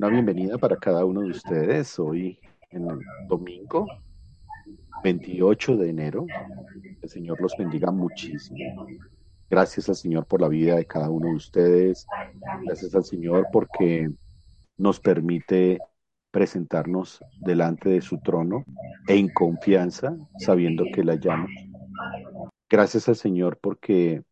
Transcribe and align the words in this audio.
Una 0.00 0.08
bienvenida 0.08 0.56
para 0.56 0.78
cada 0.78 1.04
uno 1.04 1.20
de 1.20 1.28
ustedes 1.32 1.98
hoy 1.98 2.38
en 2.70 2.88
el 2.88 3.00
domingo 3.28 3.86
28 5.04 5.76
de 5.76 5.90
enero. 5.90 6.26
El 7.02 7.06
Señor 7.10 7.38
los 7.38 7.54
bendiga 7.58 7.90
muchísimo. 7.90 8.86
Gracias 9.50 9.90
al 9.90 9.96
Señor 9.96 10.24
por 10.24 10.40
la 10.40 10.48
vida 10.48 10.76
de 10.76 10.86
cada 10.86 11.10
uno 11.10 11.28
de 11.28 11.34
ustedes. 11.34 12.06
Gracias 12.64 12.94
al 12.94 13.04
Señor 13.04 13.48
porque 13.52 14.10
nos 14.78 14.98
permite 15.00 15.80
presentarnos 16.30 17.22
delante 17.38 17.90
de 17.90 18.00
su 18.00 18.20
trono 18.20 18.64
en 19.06 19.28
confianza, 19.28 20.16
sabiendo 20.38 20.86
que 20.94 21.04
la 21.04 21.16
llama. 21.16 21.48
Gracias 22.70 23.06
al 23.10 23.16
Señor 23.16 23.58
porque 23.60 24.24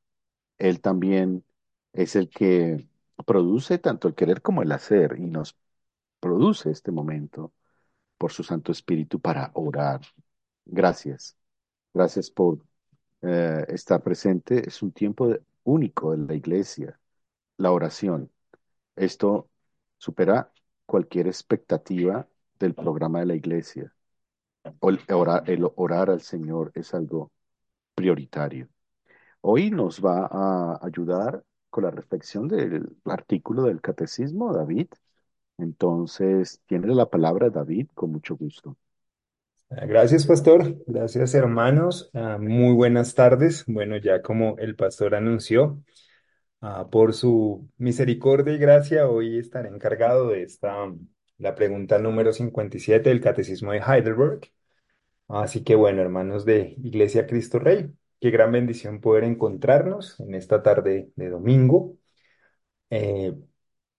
Él 0.56 0.80
también 0.80 1.44
es 1.92 2.16
el 2.16 2.30
que 2.30 2.88
produce 3.24 3.78
tanto 3.78 4.08
el 4.08 4.14
querer 4.14 4.42
como 4.42 4.62
el 4.62 4.72
hacer 4.72 5.16
y 5.18 5.26
nos 5.26 5.56
produce 6.20 6.70
este 6.70 6.90
momento 6.92 7.52
por 8.18 8.32
su 8.32 8.42
Santo 8.42 8.72
Espíritu 8.72 9.20
para 9.20 9.50
orar. 9.54 10.00
Gracias. 10.64 11.36
Gracias 11.94 12.30
por 12.30 12.58
eh, 13.22 13.64
estar 13.68 14.02
presente. 14.02 14.66
Es 14.68 14.82
un 14.82 14.92
tiempo 14.92 15.34
único 15.64 16.14
en 16.14 16.26
la 16.26 16.34
iglesia, 16.34 16.98
la 17.56 17.72
oración. 17.72 18.30
Esto 18.96 19.48
supera 19.98 20.52
cualquier 20.86 21.26
expectativa 21.28 22.28
del 22.58 22.74
programa 22.74 23.20
de 23.20 23.26
la 23.26 23.34
iglesia. 23.34 23.92
El 24.82 25.00
orar, 25.14 25.48
el 25.50 25.66
orar 25.76 26.10
al 26.10 26.20
Señor 26.22 26.72
es 26.74 26.94
algo 26.94 27.32
prioritario. 27.94 28.68
Hoy 29.40 29.70
nos 29.70 30.04
va 30.04 30.28
a 30.30 30.80
ayudar 30.84 31.44
con 31.70 31.84
la 31.84 31.90
reflexión 31.90 32.48
del 32.48 32.96
artículo 33.04 33.64
del 33.64 33.80
catecismo, 33.80 34.52
David. 34.52 34.88
Entonces, 35.58 36.60
tiene 36.66 36.94
la 36.94 37.06
palabra 37.10 37.50
David 37.50 37.88
con 37.94 38.12
mucho 38.12 38.36
gusto. 38.36 38.76
Gracias, 39.70 40.26
pastor. 40.26 40.82
Gracias, 40.86 41.34
hermanos. 41.34 42.10
Ah, 42.14 42.38
muy 42.40 42.74
buenas 42.74 43.14
tardes. 43.14 43.64
Bueno, 43.66 43.96
ya 43.98 44.22
como 44.22 44.56
el 44.58 44.76
pastor 44.76 45.14
anunció, 45.14 45.82
ah, 46.62 46.88
por 46.90 47.14
su 47.14 47.68
misericordia 47.78 48.54
y 48.54 48.58
gracia, 48.58 49.08
hoy 49.08 49.38
estaré 49.38 49.68
encargado 49.70 50.30
de 50.30 50.42
esta, 50.42 50.92
la 51.38 51.54
pregunta 51.54 51.98
número 51.98 52.32
57 52.32 53.10
del 53.10 53.20
Catecismo 53.20 53.72
de 53.72 53.80
Heidelberg. 53.80 54.40
Así 55.28 55.64
que 55.64 55.74
bueno, 55.76 56.02
hermanos 56.02 56.44
de 56.46 56.76
Iglesia 56.82 57.26
Cristo 57.26 57.58
Rey, 57.58 57.90
qué 58.20 58.30
gran 58.30 58.52
bendición 58.52 59.00
poder 59.00 59.24
encontrarnos 59.24 60.20
en 60.20 60.34
esta 60.34 60.62
tarde 60.62 61.10
de 61.16 61.30
domingo. 61.30 61.96
Eh, 62.90 63.34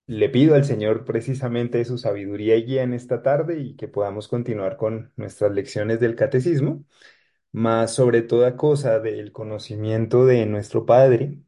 le 0.10 0.28
pido 0.30 0.56
al 0.56 0.66
Señor 0.66 1.06
precisamente 1.06 1.86
su 1.86 1.98
sabiduría 2.00 2.56
y 2.58 2.66
guía 2.66 2.82
en 2.84 2.94
esta 2.94 3.22
tarde 3.22 3.60
y 3.60 3.76
que 3.76 3.88
podamos 3.88 4.28
continuar 4.28 4.76
con 4.78 5.14
nuestras 5.18 5.52
lecciones 5.52 6.00
del 6.00 6.16
catecismo, 6.16 6.84
más 7.52 7.94
sobre 7.96 8.24
toda 8.24 8.58
cosa 8.58 9.00
del 9.00 9.32
conocimiento 9.32 10.26
de 10.26 10.46
nuestro 10.48 10.86
Padre 10.88 11.42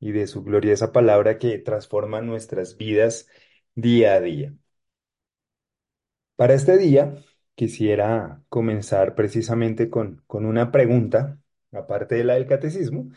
y 0.00 0.12
de 0.12 0.26
su 0.28 0.44
gloriosa 0.44 0.92
palabra 0.92 1.38
que 1.38 1.58
transforma 1.58 2.22
nuestras 2.22 2.76
vidas 2.76 3.28
día 3.76 4.14
a 4.14 4.20
día. 4.20 4.54
Para 6.36 6.54
este 6.54 6.76
día 6.78 7.14
quisiera 7.54 8.42
comenzar 8.48 9.14
precisamente 9.14 9.90
con, 9.90 10.22
con 10.26 10.46
una 10.46 10.72
pregunta, 10.72 11.38
aparte 11.72 12.16
de 12.16 12.24
la 12.24 12.34
del 12.34 12.46
catecismo, 12.46 13.10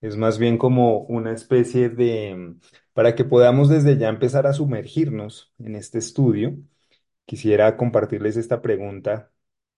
es 0.00 0.16
más 0.16 0.38
bien 0.38 0.56
como 0.58 1.00
una 1.00 1.32
especie 1.32 1.90
de, 1.90 2.56
para 3.00 3.14
que 3.14 3.24
podamos 3.24 3.70
desde 3.70 3.96
ya 3.96 4.10
empezar 4.10 4.46
a 4.46 4.52
sumergirnos 4.52 5.54
en 5.58 5.74
este 5.74 5.96
estudio, 5.96 6.58
quisiera 7.24 7.78
compartirles 7.78 8.36
esta 8.36 8.60
pregunta 8.60 9.32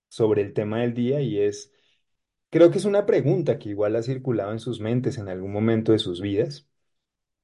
sobre 0.08 0.42
el 0.42 0.52
tema 0.54 0.80
del 0.80 0.92
día 0.92 1.20
y 1.20 1.38
es, 1.38 1.72
creo 2.50 2.72
que 2.72 2.78
es 2.78 2.84
una 2.84 3.06
pregunta 3.06 3.60
que 3.60 3.68
igual 3.68 3.94
ha 3.94 4.02
circulado 4.02 4.50
en 4.50 4.58
sus 4.58 4.80
mentes 4.80 5.18
en 5.18 5.28
algún 5.28 5.52
momento 5.52 5.92
de 5.92 6.00
sus 6.00 6.20
vidas. 6.20 6.68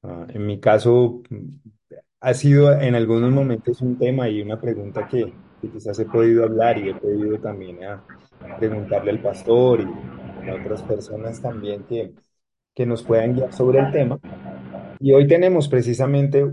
Ah, 0.03 0.27
en 0.31 0.47
mi 0.47 0.59
caso, 0.61 1.23
ha 2.19 2.35
sido 2.35 2.73
en 2.73 2.97
algunos 2.97 3.31
momentos 3.31 3.81
un 3.81 3.97
tema 3.99 4.29
y 4.29 4.43
una 4.43 4.61
pregunta 4.61 5.07
que, 5.07 5.33
que 5.63 5.71
quizás 5.71 5.97
he 6.01 6.07
podido 6.07 6.43
hablar 6.43 6.79
y 6.79 6.89
he 6.89 6.95
podido 6.97 7.39
también 7.41 7.85
a 7.85 8.05
preguntarle 8.59 9.13
al 9.13 9.23
pastor 9.23 9.83
y 9.83 10.49
a 10.51 10.57
otras 10.57 10.83
personas 10.83 11.41
también 11.41 11.85
que, 11.85 12.15
que 12.75 12.85
nos 12.85 13.05
puedan 13.05 13.35
guiar 13.35 13.53
sobre 13.53 13.79
el 13.79 13.93
tema. 13.93 14.19
Y 15.01 15.13
hoy 15.13 15.27
tenemos 15.29 15.69
precisamente 15.69 16.45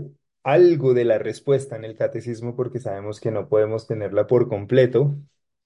algo 0.42 0.94
de 0.94 1.04
la 1.04 1.18
respuesta 1.18 1.76
en 1.76 1.84
el 1.84 1.96
catecismo 1.96 2.54
porque 2.56 2.78
sabemos 2.78 3.20
que 3.20 3.30
no 3.30 3.48
podemos 3.48 3.86
tenerla 3.86 4.26
por 4.26 4.48
completo. 4.48 5.16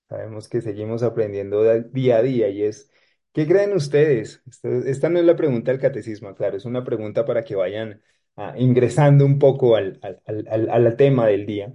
Sabemos 0.08 0.48
que 0.48 0.60
seguimos 0.62 1.02
aprendiendo 1.02 1.62
día 1.92 2.16
a 2.18 2.22
día 2.22 2.48
y 2.48 2.62
es, 2.62 2.90
¿qué 3.32 3.46
creen 3.46 3.72
ustedes? 3.74 4.42
Esta, 4.62 5.08
no 5.08 5.18
es 5.20 5.24
la 5.24 5.36
pregunta 5.36 5.70
del 5.70 5.80
catecismo, 5.80 6.34
claro, 6.34 6.56
es 6.56 6.64
una 6.64 6.82
pregunta 6.84 7.24
para 7.24 7.44
que 7.44 7.54
vayan 7.54 8.02
ah, 8.36 8.54
ingresando 8.56 9.24
un 9.24 9.38
poco 9.38 9.76
al, 9.76 10.00
al, 10.02 10.46
al, 10.48 10.70
al 10.70 10.96
tema 10.96 11.26
del 11.26 11.46
día. 11.46 11.72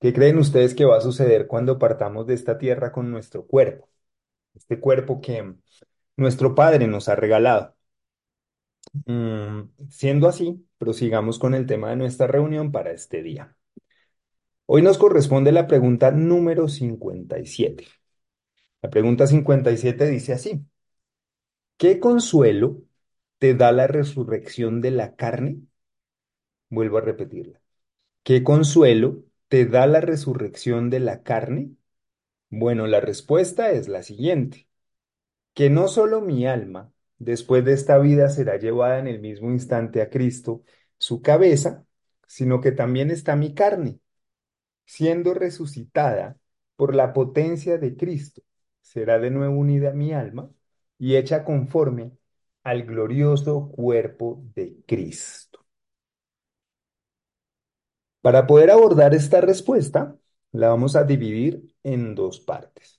¿Qué 0.00 0.12
creen 0.12 0.38
ustedes 0.38 0.74
que 0.74 0.84
va 0.84 0.96
a 0.98 1.00
suceder 1.00 1.46
cuando 1.46 1.78
partamos 1.78 2.26
de 2.26 2.34
esta 2.34 2.58
tierra 2.58 2.92
con 2.92 3.10
nuestro 3.10 3.46
cuerpo? 3.46 3.88
Este 4.54 4.80
cuerpo 4.80 5.20
que 5.20 5.54
nuestro 6.16 6.54
Padre 6.54 6.86
nos 6.88 7.08
ha 7.08 7.16
regalado. 7.16 7.74
Mm, 8.94 9.70
siendo 9.88 10.28
así, 10.28 10.66
prosigamos 10.78 11.38
con 11.38 11.54
el 11.54 11.66
tema 11.66 11.90
de 11.90 11.96
nuestra 11.96 12.26
reunión 12.26 12.70
para 12.72 12.92
este 12.92 13.22
día. 13.22 13.56
Hoy 14.66 14.82
nos 14.82 14.98
corresponde 14.98 15.52
la 15.52 15.66
pregunta 15.66 16.10
número 16.10 16.68
57. 16.68 17.86
La 18.82 18.90
pregunta 18.90 19.26
57 19.26 20.08
dice 20.08 20.32
así, 20.34 20.64
¿qué 21.76 22.00
consuelo 22.00 22.82
te 23.38 23.54
da 23.54 23.70
la 23.72 23.86
resurrección 23.86 24.80
de 24.80 24.90
la 24.90 25.14
carne? 25.16 25.58
Vuelvo 26.70 26.98
a 26.98 27.00
repetirla. 27.02 27.60
¿Qué 28.24 28.44
consuelo 28.44 29.24
te 29.48 29.66
da 29.66 29.86
la 29.88 30.00
resurrección 30.02 30.90
de 30.90 31.00
la 31.00 31.22
carne? 31.24 31.72
Bueno, 32.50 32.86
la 32.88 33.00
respuesta 33.00 33.72
es 33.72 33.88
la 33.88 34.02
siguiente, 34.04 34.68
que 35.54 35.70
no 35.70 35.88
solo 35.88 36.22
mi 36.22 36.46
alma, 36.48 36.93
después 37.18 37.64
de 37.64 37.72
esta 37.72 37.98
vida 37.98 38.28
será 38.28 38.56
llevada 38.58 38.98
en 38.98 39.06
el 39.08 39.20
mismo 39.20 39.50
instante 39.50 40.02
a 40.02 40.10
Cristo, 40.10 40.62
su 40.98 41.22
cabeza, 41.22 41.84
sino 42.26 42.60
que 42.60 42.72
también 42.72 43.10
está 43.10 43.36
mi 43.36 43.54
carne, 43.54 44.00
siendo 44.86 45.34
resucitada 45.34 46.38
por 46.76 46.94
la 46.94 47.12
potencia 47.12 47.78
de 47.78 47.96
Cristo, 47.96 48.42
será 48.80 49.18
de 49.18 49.30
nuevo 49.30 49.56
unida 49.58 49.92
mi 49.92 50.12
alma 50.12 50.50
y 50.98 51.16
hecha 51.16 51.44
conforme 51.44 52.12
al 52.64 52.84
glorioso 52.84 53.70
cuerpo 53.70 54.42
de 54.54 54.76
Cristo. 54.86 55.64
Para 58.22 58.46
poder 58.46 58.70
abordar 58.70 59.14
esta 59.14 59.40
respuesta, 59.40 60.16
la 60.52 60.68
vamos 60.68 60.96
a 60.96 61.04
dividir 61.04 61.74
en 61.82 62.14
dos 62.14 62.40
partes 62.40 62.93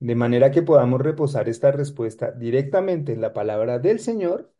de 0.00 0.14
manera 0.16 0.50
que 0.50 0.62
podamos 0.62 1.00
reposar 1.00 1.48
esta 1.48 1.72
respuesta 1.72 2.32
directamente 2.32 3.12
en 3.12 3.20
la 3.20 3.32
palabra 3.32 3.78
del 3.78 4.00
Señor, 4.00 4.52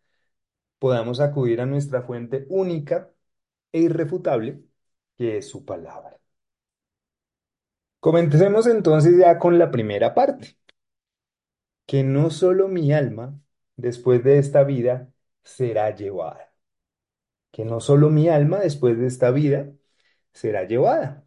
podamos 0.79 1.21
acudir 1.21 1.61
a 1.63 1.67
nuestra 1.67 2.03
fuente 2.03 2.47
única 2.51 3.13
e 3.73 3.81
irrefutable, 3.81 4.65
que 5.19 5.39
es 5.39 5.49
su 5.49 5.65
palabra. 5.65 6.19
Comencemos 8.01 8.67
entonces 8.67 9.17
ya 9.19 9.39
con 9.39 9.59
la 9.59 9.71
primera 9.71 10.15
parte, 10.15 10.57
que 11.87 12.03
no 12.05 12.31
solo 12.31 12.69
mi 12.69 12.93
alma, 12.93 13.41
después 13.77 14.23
de 14.25 14.39
esta 14.39 14.65
vida, 14.65 15.13
será 15.45 15.95
llevada, 15.95 16.53
que 17.53 17.65
no 17.65 17.81
solo 17.81 18.11
mi 18.11 18.29
alma, 18.29 18.61
después 18.61 18.99
de 18.99 19.07
esta 19.07 19.31
vida, 19.31 19.73
será 20.33 20.65
llevada. 20.67 21.27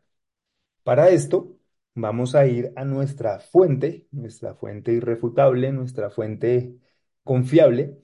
Para 0.84 1.10
esto, 1.10 1.53
vamos 1.96 2.36
a 2.36 2.46
ir 2.48 2.74
a 2.76 2.86
nuestra 2.86 3.40
fuente, 3.40 4.08
nuestra 4.12 4.56
fuente 4.56 4.92
irrefutable, 4.94 5.72
nuestra 5.72 6.10
fuente 6.10 6.78
confiable, 7.24 7.98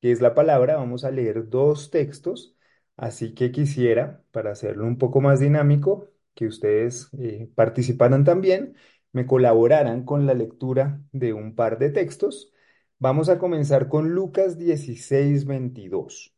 que 0.00 0.12
es 0.12 0.20
la 0.20 0.34
palabra. 0.34 0.76
Vamos 0.76 1.04
a 1.04 1.10
leer 1.10 1.48
dos 1.48 1.90
textos, 1.90 2.56
así 2.96 3.34
que 3.34 3.52
quisiera, 3.52 4.22
para 4.30 4.52
hacerlo 4.52 4.86
un 4.86 4.98
poco 4.98 5.20
más 5.20 5.40
dinámico, 5.40 6.10
que 6.34 6.46
ustedes 6.46 7.10
eh, 7.18 7.48
participaran 7.54 8.24
también, 8.24 8.76
me 9.12 9.26
colaboraran 9.26 10.04
con 10.04 10.26
la 10.26 10.34
lectura 10.34 11.00
de 11.12 11.32
un 11.32 11.54
par 11.54 11.78
de 11.78 11.90
textos. 11.90 12.52
Vamos 12.98 13.28
a 13.28 13.38
comenzar 13.38 13.88
con 13.88 14.10
Lucas 14.14 14.58
16, 14.58 15.44
22. 15.46 16.34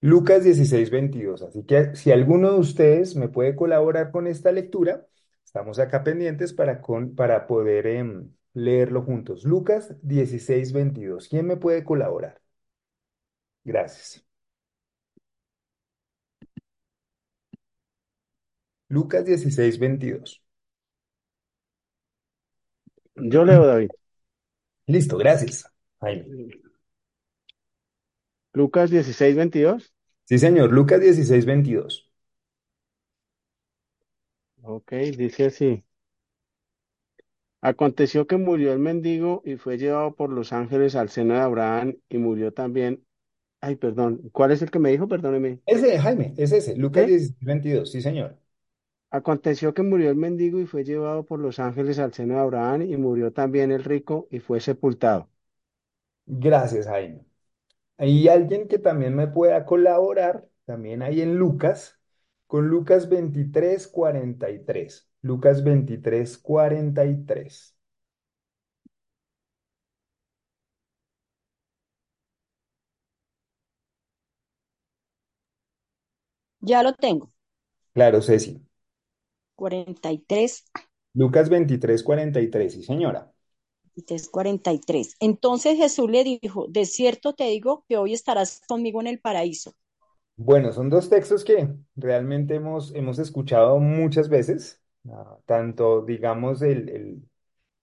Lucas 0.00 0.44
16, 0.44 0.90
22. 0.90 1.42
Así 1.42 1.64
que 1.64 1.94
si 1.96 2.12
alguno 2.12 2.52
de 2.52 2.58
ustedes 2.60 3.16
me 3.16 3.28
puede 3.28 3.56
colaborar 3.56 4.10
con 4.10 4.26
esta 4.26 4.52
lectura, 4.52 5.06
Estamos 5.56 5.78
acá 5.78 6.04
pendientes 6.04 6.52
para, 6.52 6.82
con, 6.82 7.14
para 7.14 7.46
poder 7.46 7.86
em, 7.86 8.30
leerlo 8.52 9.00
juntos. 9.02 9.42
Lucas 9.44 9.96
16, 10.02 10.74
22. 10.74 11.28
¿Quién 11.30 11.46
me 11.46 11.56
puede 11.56 11.82
colaborar? 11.82 12.42
Gracias. 13.64 14.24
Lucas 18.88 19.24
dieciséis 19.24 19.78
veintidós. 19.78 20.42
Yo 23.14 23.42
leo, 23.46 23.64
David. 23.66 23.88
Listo, 24.86 25.16
gracias, 25.16 25.64
Jaime. 26.00 26.50
Lucas 28.52 28.90
16, 28.90 29.36
22. 29.36 29.94
Sí, 30.24 30.38
señor, 30.38 30.70
Lucas 30.70 31.00
dieciséis 31.00 31.46
veintidós. 31.46 32.05
Ok, 34.66 34.92
dice 35.16 35.46
así. 35.46 35.82
Aconteció 37.60 38.26
que 38.26 38.38
murió 38.38 38.72
el 38.72 38.78
mendigo 38.78 39.42
y 39.44 39.56
fue 39.56 39.76
llevado 39.78 40.14
por 40.14 40.30
los 40.30 40.52
ángeles 40.54 40.94
al 40.96 41.10
seno 41.10 41.34
de 41.34 41.40
Abraham 41.40 41.96
y 42.08 42.16
murió 42.18 42.52
también. 42.54 43.04
Ay, 43.60 43.76
perdón. 43.76 44.22
¿Cuál 44.32 44.52
es 44.52 44.62
el 44.62 44.70
que 44.72 44.78
me 44.80 44.90
dijo? 44.92 45.08
Perdóneme. 45.08 45.60
Ese, 45.66 45.96
Jaime, 45.98 46.34
es 46.36 46.50
ese, 46.52 46.74
Lucas 46.76 47.06
¿Qué? 47.06 47.06
dieciséis 47.06 47.36
veintidós. 47.40 47.90
sí, 47.92 48.00
señor. 48.02 48.36
Aconteció 49.10 49.74
que 49.74 49.82
murió 49.82 50.10
el 50.10 50.14
mendigo 50.16 50.60
y 50.60 50.66
fue 50.66 50.84
llevado 50.84 51.24
por 51.26 51.40
los 51.40 51.58
ángeles 51.58 51.98
al 51.98 52.12
seno 52.14 52.34
de 52.34 52.40
Abraham 52.40 52.82
y 52.82 52.96
murió 52.96 53.32
también 53.32 53.72
el 53.72 53.82
rico 53.82 54.28
y 54.30 54.38
fue 54.38 54.60
sepultado. 54.60 55.28
Gracias, 56.26 56.86
Jaime. 56.86 57.24
Hay 57.98 58.28
alguien 58.28 58.68
que 58.68 58.78
también 58.80 59.14
me 59.16 59.28
pueda 59.28 59.66
colaborar, 59.66 60.48
también 60.66 61.02
hay 61.02 61.22
en 61.22 61.36
Lucas, 61.36 61.95
con 62.46 62.68
Lucas 62.68 63.08
veintitrés 63.08 63.88
cuarenta 63.88 64.50
y 64.50 64.64
tres. 64.64 65.10
Lucas 65.22 65.64
veintitrés 65.64 66.38
cuarenta 66.38 67.04
y 67.06 67.24
tres. 67.24 67.76
Ya 76.60 76.82
lo 76.82 76.92
tengo. 76.94 77.30
Claro, 77.94 78.22
Ceci. 78.22 78.62
43, 79.54 80.64
Lucas 81.14 81.48
veintitrés 81.48 82.04
cuarenta 82.04 82.40
y 82.40 82.48
tres. 82.48 82.74
sí, 82.74 82.84
señora. 82.84 83.32
23, 83.94 84.28
43. 84.30 85.16
Entonces 85.20 85.76
Jesús 85.76 86.10
le 86.10 86.24
dijo, 86.24 86.66
de 86.68 86.86
cierto 86.86 87.34
te 87.34 87.44
digo 87.44 87.84
que 87.88 87.96
hoy 87.98 88.12
estarás 88.14 88.62
conmigo 88.66 89.00
en 89.02 89.08
el 89.08 89.20
paraíso. 89.20 89.74
Bueno, 90.38 90.72
son 90.72 90.90
dos 90.90 91.08
textos 91.08 91.44
que 91.44 91.68
realmente 91.94 92.54
hemos, 92.56 92.94
hemos 92.94 93.18
escuchado 93.18 93.78
muchas 93.78 94.28
veces, 94.28 94.82
ah, 95.08 95.38
tanto, 95.46 96.02
digamos, 96.04 96.60
el, 96.62 96.88
el- 96.90 97.22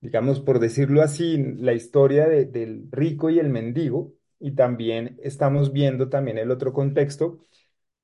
digamos, 0.01 0.39
por 0.41 0.59
decirlo 0.59 1.01
así, 1.03 1.38
la 1.57 1.73
historia 1.73 2.27
de- 2.27 2.45
del 2.45 2.88
rico 2.91 3.29
y 3.31 3.39
el 3.39 3.50
mendigo, 3.50 4.13
y 4.39 4.53
también 4.53 5.17
estamos 5.23 5.73
viendo 5.73 6.09
también 6.09 6.38
el 6.39 6.51
otro 6.51 6.73
contexto 6.73 7.39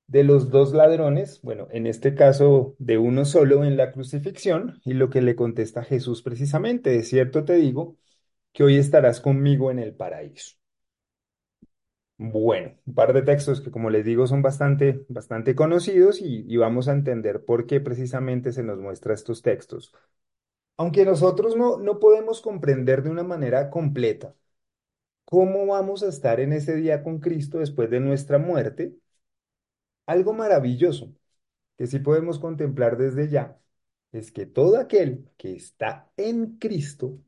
de 0.08 0.24
los 0.24 0.50
dos 0.50 0.72
ladrones, 0.74 1.40
bueno, 1.42 1.68
en 1.72 1.86
este 1.88 2.14
caso 2.14 2.76
de 2.78 2.98
uno 2.98 3.24
solo 3.26 3.64
en 3.64 3.76
la 3.78 3.92
crucifixión, 3.92 4.80
y 4.84 4.94
lo 4.94 5.10
que 5.10 5.22
le 5.22 5.36
contesta 5.36 5.84
Jesús 5.84 6.22
precisamente, 6.22 6.90
de 6.90 7.04
cierto 7.04 7.44
te 7.44 7.54
digo 7.56 7.96
que 8.52 8.64
hoy 8.64 8.76
estarás 8.78 9.20
conmigo 9.20 9.70
en 9.72 9.80
el 9.80 9.94
paraíso. 9.96 10.56
Bueno, 12.22 12.76
un 12.84 12.94
par 12.94 13.14
de 13.14 13.22
textos 13.22 13.62
que 13.62 13.70
como 13.70 13.88
les 13.88 14.04
digo 14.04 14.26
son 14.26 14.42
bastante, 14.42 15.06
bastante 15.08 15.54
conocidos 15.54 16.20
y, 16.20 16.54
vamos 16.58 16.86
a 16.88 16.92
entender 16.92 17.44
por 17.46 17.66
qué 17.66 17.80
precisamente 17.80 18.52
se 18.52 18.62
nos 18.62 18.78
muestra 18.78 19.14
estos 19.14 19.40
textos. 19.40 19.94
Aunque 20.76 21.04
nosotros 21.06 21.56
no, 21.56 21.78
no 21.78 22.00
podemos 22.00 22.42
comprender 22.42 23.02
de 23.02 23.10
una 23.10 23.22
manera 23.24 23.70
completa 23.70 24.34
cómo 25.24 25.66
vamos 25.66 26.02
a 26.02 26.08
estar 26.08 26.40
en 26.40 26.52
ese 26.54 26.76
día 26.76 27.02
con 27.02 27.20
Cristo 27.20 27.58
después 27.60 27.90
de 27.90 28.00
nuestra 28.00 28.38
muerte, 28.38 28.96
algo 30.06 30.32
maravilloso 30.34 31.14
que 31.78 31.86
sí 31.86 32.00
podemos 32.00 32.38
contemplar 32.38 32.96
desde 32.98 33.28
ya 33.30 33.58
es 34.12 34.32
que 34.32 34.46
todo 34.46 34.78
aquel 34.78 35.30
que 35.38 35.54
está 35.54 36.10
en 36.16 36.58
Cristo 36.58 37.20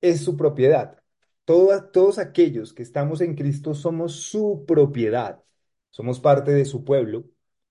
es 0.00 0.22
su 0.24 0.36
propiedad. 0.36 1.01
Todo- 1.44 1.84
todos 1.90 2.18
aquellos 2.18 2.72
que 2.72 2.82
estamos 2.82 3.20
en 3.20 3.34
Cristo 3.34 3.74
somos 3.74 4.14
su 4.14 4.64
propiedad. 4.66 5.42
Somos 5.90 6.20
parte 6.20 6.52
de 6.52 6.64
su 6.64 6.84
pueblo 6.84 7.24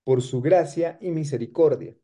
por 0.04 0.22
su 0.22 0.40
gracia 0.42 0.98
y 1.00 1.10
misericordia. 1.10 1.96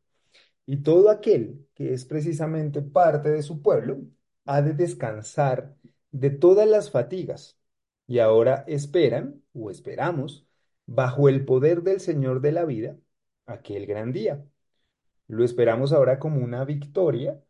Y 0.65 0.77
todo 0.83 1.09
aquel 1.09 1.67
que 1.75 1.93
es 1.93 2.05
precisamente 2.05 2.81
parte 2.81 3.29
de 3.31 3.43
su 3.43 3.61
pueblo 3.61 3.99
ha 4.45 4.61
de 4.61 4.73
descansar 4.73 5.75
de 6.11 6.29
todas 6.31 6.67
las 6.67 6.91
fatigas. 6.91 7.59
Y 8.07 8.19
ahora 8.19 8.65
esperan 8.67 9.43
o 9.53 9.71
esperamos 9.71 10.47
bajo 10.87 11.29
el 11.29 11.45
poder 11.45 11.83
del 11.83 11.99
Señor 12.01 12.41
de 12.41 12.51
la 12.53 12.65
vida 12.65 12.97
aquel 13.45 13.85
gran 13.87 14.11
día. 14.13 14.45
Lo 15.27 15.45
esperamos 15.45 15.93
ahora 15.93 16.19
como 16.19 16.43
una 16.43 16.65
victoria, 16.65 17.41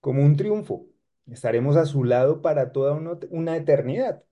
como 0.00 0.22
un 0.24 0.36
triunfo. 0.36 0.86
Estaremos 1.26 1.76
a 1.76 1.86
su 1.86 2.04
lado 2.04 2.42
para 2.42 2.72
toda 2.72 2.92
una, 3.30 3.56
eternidad. 3.56 4.22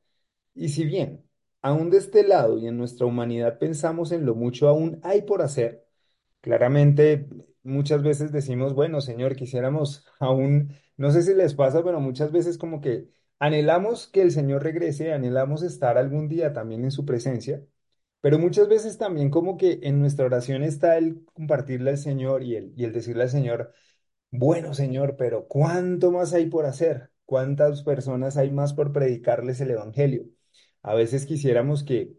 Y 0.55 0.71
si 0.71 0.85
bien 0.85 1.25
aún 1.63 1.91
de 1.91 1.99
este 1.99 2.27
lado 2.27 2.59
y 2.59 2.67
en 2.69 2.77
nuestra 2.79 3.07
humanidad 3.07 3.59
pensamos 3.59 4.13
en 4.13 4.27
lo 4.27 4.35
mucho 4.35 4.69
aún 4.69 5.01
hay 5.05 5.23
por 5.23 5.43
hacer, 5.43 5.87
claramente 6.41 7.29
muchas 7.63 8.03
veces 8.03 8.33
decimos, 8.33 8.75
bueno, 8.75 9.01
Señor, 9.01 9.37
quisiéramos 9.37 10.07
aún, 10.21 10.75
no 10.97 11.11
sé 11.13 11.23
si 11.23 11.35
les 11.35 11.55
pasa, 11.55 11.85
pero 11.85 12.01
muchas 12.01 12.33
veces 12.33 12.59
como 12.59 12.81
que 12.81 13.09
anhelamos 13.39 14.09
que 14.09 14.23
el 14.23 14.33
Señor 14.33 14.63
regrese, 14.65 15.13
anhelamos 15.13 15.63
estar 15.63 15.99
algún 15.99 16.29
día 16.29 16.53
también 16.53 16.85
en 16.85 16.91
su 16.93 17.05
presencia. 17.07 17.65
Pero 18.21 18.39
muchas 18.39 18.69
veces 18.69 18.99
también 18.99 19.31
como 19.31 19.57
que 19.57 19.81
en 19.83 19.99
nuestra 20.01 20.27
oración 20.27 20.63
está 20.63 20.97
el 20.97 21.25
compartirle 21.35 21.91
al 21.91 21.99
Señor 21.99 22.43
y 22.45 22.55
el, 22.57 22.73
y 22.77 22.85
el 22.85 22.93
decirle 22.93 23.25
al 23.25 23.31
Señor, 23.31 23.73
bueno 24.33 24.75
Señor, 24.75 25.17
pero 25.19 25.47
¿cuánto 25.49 26.13
más 26.13 26.35
hay 26.35 26.47
por 26.49 26.67
hacer? 26.67 27.13
¿Cuántas 27.27 27.83
personas 27.85 28.37
hay 28.39 28.51
más 28.53 28.75
por 28.75 28.93
predicarles 28.93 29.61
el 29.63 29.73
Evangelio? 29.73 30.27
A 30.83 30.95
veces 30.95 31.27
quisiéramos 31.27 31.85
que 31.85 32.17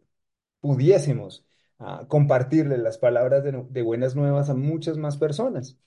pudiésemos 0.61 1.45
ah, 1.79 2.05
compartirle 2.09 2.77
las 2.79 2.97
palabras 2.99 3.43
de, 3.43 3.65
de 3.69 3.83
buenas 3.83 4.15
nuevas 4.15 4.49
a 4.49 4.55
muchas 4.55 4.97
más 4.97 5.17
personas. 5.17 5.77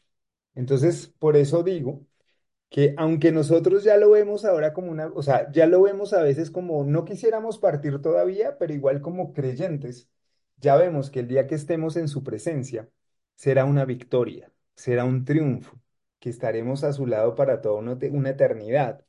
Entonces, 0.54 1.08
por 1.20 1.36
eso 1.36 1.62
digo 1.64 2.06
que 2.70 2.94
aunque 2.98 3.32
nosotros 3.32 3.84
ya 3.84 3.96
lo 3.96 4.10
vemos 4.10 4.44
ahora 4.44 4.72
como 4.74 4.90
una, 4.90 5.08
o 5.08 5.22
sea, 5.22 5.50
ya 5.52 5.66
lo 5.66 5.82
vemos 5.82 6.12
a 6.12 6.22
veces 6.22 6.50
como 6.50 6.84
no 6.84 7.04
quisiéramos 7.04 7.58
partir 7.58 8.00
todavía, 8.02 8.58
pero 8.58 8.74
igual 8.74 9.00
como 9.02 9.32
creyentes, 9.32 10.10
ya 10.58 10.76
vemos 10.76 11.10
que 11.10 11.20
el 11.20 11.28
día 11.28 11.46
que 11.46 11.54
estemos 11.56 11.96
en 11.96 12.08
su 12.08 12.24
presencia 12.24 12.88
será 13.36 13.64
una 13.64 13.84
victoria, 13.84 14.52
será 14.74 15.04
un 15.04 15.24
triunfo, 15.24 15.80
que 16.26 16.30
estaremos 16.30 16.84
a 16.84 16.92
su 16.92 17.06
lado 17.06 17.36
para 17.36 17.62
toda 17.62 17.76
una, 17.80 17.98
te- 17.98 18.10
una 18.10 18.30
eternidad. 18.30 19.04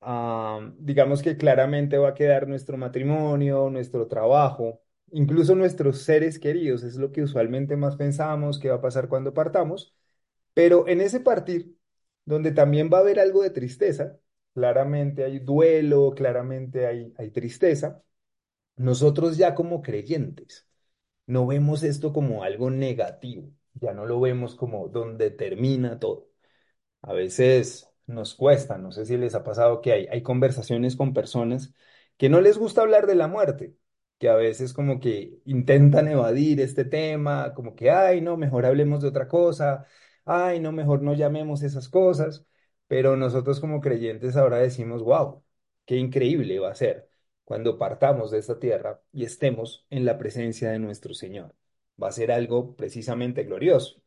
Ah, 0.00 0.72
digamos 0.78 1.22
que 1.22 1.36
claramente 1.38 1.96
va 1.98 2.10
a 2.10 2.14
quedar 2.14 2.46
nuestro 2.48 2.76
matrimonio, 2.76 3.70
nuestro 3.70 4.06
trabajo, 4.06 4.82
incluso 5.12 5.54
nuestros 5.54 6.02
seres 6.02 6.38
queridos, 6.38 6.82
es 6.82 6.96
lo 6.96 7.10
que 7.12 7.22
usualmente 7.22 7.76
más 7.76 7.96
pensamos 7.96 8.58
que 8.58 8.68
va 8.70 8.76
a 8.76 8.80
pasar 8.82 9.08
cuando 9.08 9.32
partamos 9.34 9.94
pero 10.54 10.88
en 10.88 11.00
ese 11.02 11.20
partir, 11.20 11.76
donde 12.26 12.52
también 12.52 12.90
va 12.92 12.98
a 12.98 13.00
haber 13.02 13.20
algo 13.20 13.42
de 13.42 13.50
tristeza, 13.50 14.18
claramente 14.54 15.24
hay 15.24 15.38
duelo, 15.40 16.14
claramente 16.16 16.86
hay, 16.86 17.14
hay 17.18 17.30
tristeza, 17.30 18.02
nosotros 18.76 19.36
ya 19.36 19.54
como 19.54 19.82
creyentes 19.82 20.68
no 21.26 21.46
vemos 21.46 21.82
esto 21.84 22.12
como 22.12 22.44
algo 22.44 22.70
negativo, 22.70 23.50
ya 23.74 23.94
no 23.94 24.06
lo 24.06 24.20
vemos 24.20 24.56
como 24.56 24.88
donde 24.88 25.30
termina 25.32 25.98
todo. 26.00 26.28
A 27.04 27.12
veces 27.12 27.90
nos 28.06 28.34
cuesta, 28.34 28.78
no 28.78 28.90
sé 28.92 29.04
si 29.06 29.16
les 29.16 29.34
ha 29.34 29.44
pasado 29.44 29.80
que 29.80 29.92
hay, 29.92 30.06
hay 30.10 30.22
conversaciones 30.22 30.96
con 30.96 31.12
personas 31.12 31.74
que 32.16 32.28
no 32.30 32.40
les 32.40 32.58
gusta 32.58 32.82
hablar 32.82 33.06
de 33.06 33.14
la 33.14 33.28
muerte, 33.28 33.76
que 34.18 34.28
a 34.28 34.34
veces 34.36 34.72
como 34.72 35.00
que 35.00 35.38
intentan 35.44 36.08
evadir 36.08 36.60
este 36.60 36.84
tema, 36.84 37.52
como 37.54 37.74
que, 37.74 37.90
ay, 37.90 38.20
no, 38.20 38.36
mejor 38.36 38.64
hablemos 38.66 39.02
de 39.02 39.08
otra 39.08 39.28
cosa, 39.28 39.86
ay, 40.24 40.60
no, 40.60 40.72
mejor 40.72 41.02
no 41.02 41.14
llamemos 41.14 41.62
esas 41.62 41.88
cosas, 41.88 42.46
pero 42.86 43.16
nosotros 43.16 43.60
como 43.60 43.80
creyentes 43.80 44.36
ahora 44.36 44.58
decimos, 44.58 45.02
wow, 45.02 45.44
qué 45.84 45.96
increíble 45.96 46.58
va 46.58 46.70
a 46.70 46.74
ser 46.74 47.08
cuando 47.44 47.76
partamos 47.78 48.30
de 48.30 48.38
esta 48.38 48.58
tierra 48.58 49.02
y 49.12 49.24
estemos 49.24 49.86
en 49.90 50.04
la 50.06 50.16
presencia 50.18 50.70
de 50.70 50.78
nuestro 50.78 51.12
Señor. 51.14 51.54
Va 52.02 52.08
a 52.08 52.12
ser 52.12 52.32
algo 52.32 52.74
precisamente 52.76 53.44
glorioso. 53.44 54.00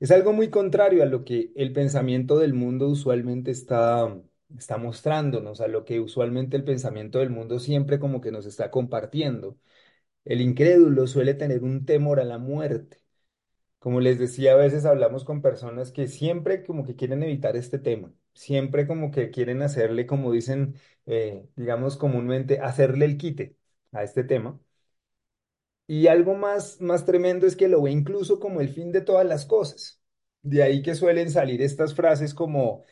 Es 0.00 0.10
algo 0.10 0.32
muy 0.32 0.48
contrario 0.50 1.02
a 1.02 1.06
lo 1.06 1.24
que 1.24 1.52
el 1.56 1.72
pensamiento 1.72 2.38
del 2.38 2.54
mundo 2.54 2.88
usualmente 2.88 3.50
está, 3.50 4.18
está 4.56 4.78
mostrándonos, 4.78 5.60
a 5.60 5.68
lo 5.68 5.84
que 5.84 6.00
usualmente 6.00 6.56
el 6.56 6.64
pensamiento 6.64 7.18
del 7.18 7.28
mundo 7.30 7.58
siempre 7.58 7.98
como 7.98 8.20
que 8.22 8.32
nos 8.32 8.46
está 8.46 8.70
compartiendo. 8.70 9.58
El 10.24 10.40
incrédulo 10.42 11.06
suele 11.06 11.34
tener 11.34 11.64
un 11.64 11.86
temor 11.86 12.20
a 12.20 12.24
la 12.24 12.38
muerte. 12.38 12.98
Como 13.80 14.00
les 14.00 14.18
decía, 14.18 14.52
a 14.54 14.56
veces 14.56 14.84
hablamos 14.86 15.24
con 15.24 15.42
personas 15.42 15.92
que 15.92 16.08
siempre 16.08 16.64
como 16.64 16.84
que 16.86 16.96
quieren 16.96 17.22
evitar 17.22 17.56
este 17.56 17.78
tema, 17.78 18.12
siempre 18.34 18.86
como 18.86 19.10
que 19.12 19.30
quieren 19.30 19.62
hacerle, 19.62 20.06
como 20.06 20.32
dicen, 20.32 20.76
eh, 21.06 21.46
digamos 21.56 21.96
comúnmente, 21.98 22.60
hacerle 22.60 23.06
el 23.06 23.18
quite 23.18 23.56
a 23.92 24.04
este 24.04 24.24
tema. 24.24 24.60
Y 25.90 26.06
algo 26.06 26.34
más, 26.36 26.80
más 26.80 27.04
tremendo 27.04 27.46
es 27.48 27.56
que 27.56 27.66
lo 27.68 27.82
ve 27.82 27.90
incluso 27.90 28.38
como 28.38 28.60
el 28.60 28.68
fin 28.68 28.92
de 28.92 29.00
todas 29.00 29.26
las 29.26 29.44
cosas. 29.44 30.00
De 30.42 30.62
ahí 30.62 30.82
que 30.82 30.94
suelen 30.94 31.30
salir 31.30 31.62
estas 31.62 31.94
frases 31.94 32.32
como 32.34 32.84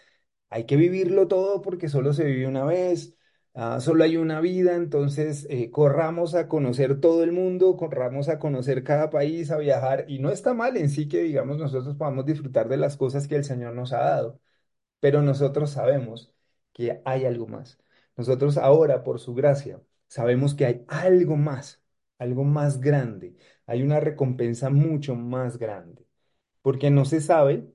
hay 0.51 0.67
que 0.67 0.77
vivirlo 0.77 1.29
todo 1.29 1.63
porque 1.63 1.89
solo 1.89 2.13
se 2.13 2.25
vive 2.25 2.47
una 2.49 2.65
vez, 2.65 3.17
ah, 3.55 3.81
solo 3.81 4.05
hay 4.05 4.17
una 4.17 4.41
vida, 4.41 4.75
entonces 4.77 5.47
eh, 5.51 5.71
corramos 5.71 6.35
a 6.35 6.49
conocer 6.49 7.01
todo 7.01 7.25
el 7.25 7.33
mundo, 7.33 7.77
corramos 7.77 8.29
a 8.29 8.39
conocer 8.41 8.85
cada 8.85 9.11
país, 9.11 9.51
a 9.53 9.59
viajar, 9.59 10.07
y 10.09 10.19
no 10.21 10.31
está 10.31 10.55
mal 10.55 10.77
en 10.77 10.91
sí 10.91 11.09
que, 11.09 11.23
digamos, 11.23 11.59
nosotros 11.59 11.97
podamos 11.97 12.27
disfrutar 12.27 12.69
de 12.69 12.79
las 12.79 12.97
cosas 12.97 13.29
que 13.29 13.37
el 13.37 13.45
Señor 13.45 13.75
nos 13.75 13.93
ha 13.93 14.01
dado, 14.01 14.41
pero 15.01 15.23
nosotros 15.23 15.71
sabemos 15.71 16.33
que 16.73 17.03
hay 17.05 17.25
algo 17.25 17.47
más. 17.47 17.79
Nosotros 18.17 18.57
ahora, 18.59 19.05
por 19.05 19.21
su 19.21 19.35
gracia, 19.35 19.81
sabemos 20.09 20.55
que 20.55 20.67
hay 20.67 20.85
algo 20.89 21.37
más, 21.37 21.83
algo 22.19 22.45
más 22.45 22.81
grande, 22.81 23.37
hay 23.67 23.83
una 23.83 24.01
recompensa 24.01 24.71
mucho 24.71 25.15
más 25.17 25.59
grande, 25.59 26.07
porque 26.63 26.91
no 26.91 27.05
se 27.07 27.21
sabe 27.21 27.69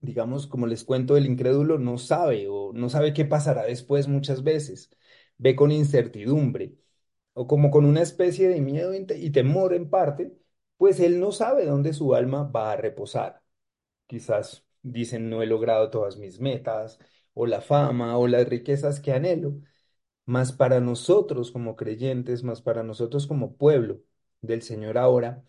digamos, 0.00 0.46
como 0.46 0.66
les 0.66 0.84
cuento, 0.84 1.16
el 1.16 1.26
incrédulo 1.26 1.78
no 1.78 1.98
sabe 1.98 2.46
o 2.48 2.72
no 2.72 2.88
sabe 2.90 3.12
qué 3.14 3.24
pasará 3.24 3.64
después 3.64 4.08
muchas 4.08 4.42
veces. 4.44 4.90
Ve 5.38 5.56
con 5.56 5.72
incertidumbre 5.72 6.76
o 7.34 7.46
como 7.46 7.70
con 7.70 7.84
una 7.86 8.02
especie 8.02 8.48
de 8.48 8.60
miedo 8.60 8.94
y 8.94 9.06
te- 9.06 9.18
y 9.18 9.30
temor 9.30 9.74
en 9.74 9.90
parte, 9.90 10.36
pues 10.76 11.00
él 11.00 11.20
no 11.20 11.32
sabe 11.32 11.66
dónde 11.66 11.92
su 11.94 12.14
alma 12.14 12.44
va 12.44 12.72
a 12.72 12.76
reposar. 12.76 13.42
Quizás 14.06 14.66
dicen, 14.82 15.30
no 15.30 15.42
he 15.42 15.46
logrado 15.46 15.90
todas 15.90 16.16
mis 16.18 16.40
metas 16.40 16.98
o 17.34 17.46
la 17.46 17.60
fama 17.60 18.18
o 18.18 18.28
las 18.28 18.48
riquezas 18.48 19.00
que 19.00 19.12
anhelo, 19.12 19.54
mas 20.26 20.52
para 20.52 20.80
nosotros 20.80 21.52
como 21.52 21.76
creyentes, 21.76 22.42
más 22.44 22.62
para 22.62 22.82
nosotros 22.82 23.26
como 23.26 23.56
pueblo 23.56 24.00
del 24.40 24.62
Señor 24.62 24.98
ahora, 24.98 25.44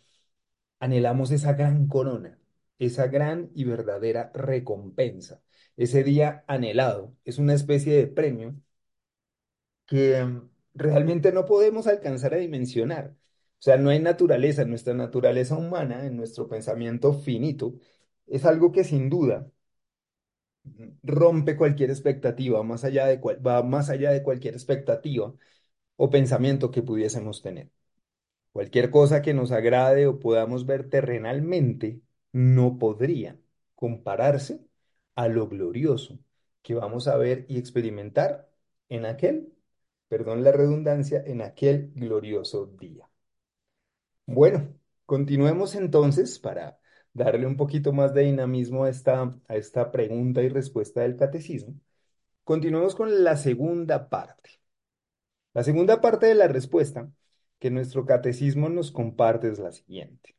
anhelamos 0.80 1.32
esa 1.32 1.54
gran 1.54 1.88
corona, 1.88 2.40
esa 2.80 3.08
gran 3.08 3.52
y 3.56 3.66
verdadera 3.66 4.32
recompensa. 4.34 5.42
Ese 5.78 6.04
día 6.04 6.44
anhelado 6.48 7.16
es 7.26 7.38
una 7.40 7.54
especie 7.54 7.96
de 7.96 8.08
premio 8.08 8.56
que 9.86 10.24
mm, 10.24 10.50
realmente 10.74 11.32
no 11.32 11.46
podemos 11.46 11.88
alcanzar 11.88 12.34
a 12.34 12.38
dimensionar. 12.38 13.16
O 13.60 13.62
sea, 13.66 13.78
no 13.78 13.90
hay 13.90 14.00
naturaleza, 14.00 14.66
nuestra 14.66 14.94
naturaleza 14.94 15.56
humana, 15.58 16.06
en 16.06 16.18
nuestro 16.18 16.48
pensamiento 16.48 17.14
finito, 17.14 17.76
es 18.28 18.46
algo 18.46 18.72
que 18.72 18.84
sin 18.84 19.10
duda 19.10 19.50
rompe 21.04 21.56
cualquier 21.58 21.90
expectativa, 21.92 22.64
más 22.64 22.84
allá 22.84 23.06
de 23.08 23.20
cual- 23.20 23.46
va 23.46 23.64
más 23.64 23.90
allá 23.90 24.12
de 24.12 24.24
cualquier 24.24 24.54
expectativa 24.56 25.34
o 25.98 26.10
pensamiento 26.12 26.72
que 26.72 26.84
pudiésemos 26.84 27.42
tener. 27.42 27.72
Cualquier 28.54 28.90
cosa 28.92 29.22
que 29.22 29.34
nos 29.34 29.52
agrade 29.52 30.08
o 30.08 30.20
podamos 30.20 30.66
ver 30.66 30.90
terrenalmente 30.90 32.02
no 32.32 32.78
podría 32.80 33.40
compararse 33.76 34.62
a 35.16 35.28
lo 35.28 35.48
glorioso 35.48 36.20
que 36.64 36.74
vamos 36.76 37.08
a 37.08 37.18
ver 37.18 37.46
y 37.50 37.58
experimentar 37.60 38.50
en 38.90 39.06
aquel, 39.06 39.54
perdón 40.08 40.44
la 40.44 40.52
redundancia, 40.52 41.22
en 41.26 41.42
aquel 41.42 41.92
glorioso 41.96 42.66
día. 42.68 43.10
Bueno, 44.28 44.74
continuemos 45.06 45.76
entonces 45.76 46.40
para 46.40 46.80
darle 47.16 47.48
un 47.48 47.58
poquito 47.58 47.94
más 47.94 48.14
de 48.14 48.24
dinamismo 48.24 48.84
a 48.84 48.90
esta, 48.90 49.24
a 49.48 49.56
esta 49.56 49.92
pregunta 49.92 50.44
y 50.44 50.50
respuesta 50.50 51.02
del 51.02 51.16
catecismo. 51.16 51.74
Continuemos 52.44 52.94
con 52.94 53.24
la 53.24 53.38
segunda 53.38 54.10
parte. 54.10 54.62
La 55.54 55.64
segunda 55.64 56.02
parte 56.02 56.28
de 56.28 56.36
la 56.36 56.48
respuesta 56.48 57.10
que 57.58 57.72
nuestro 57.72 58.06
catecismo 58.06 58.70
nos 58.70 58.92
comparte 58.92 59.50
es 59.50 59.60
la 59.60 59.72
siguiente. 59.72 60.36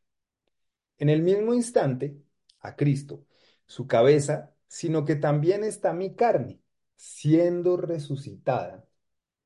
En 0.99 1.09
el 1.09 1.23
mismo 1.23 1.55
instante, 1.55 2.19
a 2.61 2.77
Cristo, 2.77 3.25
su 3.67 3.87
cabeza, 3.87 4.53
sino 4.69 5.05
que 5.07 5.17
también 5.17 5.65
está 5.65 5.95
mi 5.95 6.15
carne, 6.15 6.61
siendo 6.95 7.79
resucitada 7.79 8.87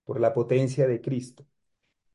por 0.04 0.20
la 0.20 0.34
potencia 0.34 0.88
de 0.88 1.00
Cristo, 1.00 1.46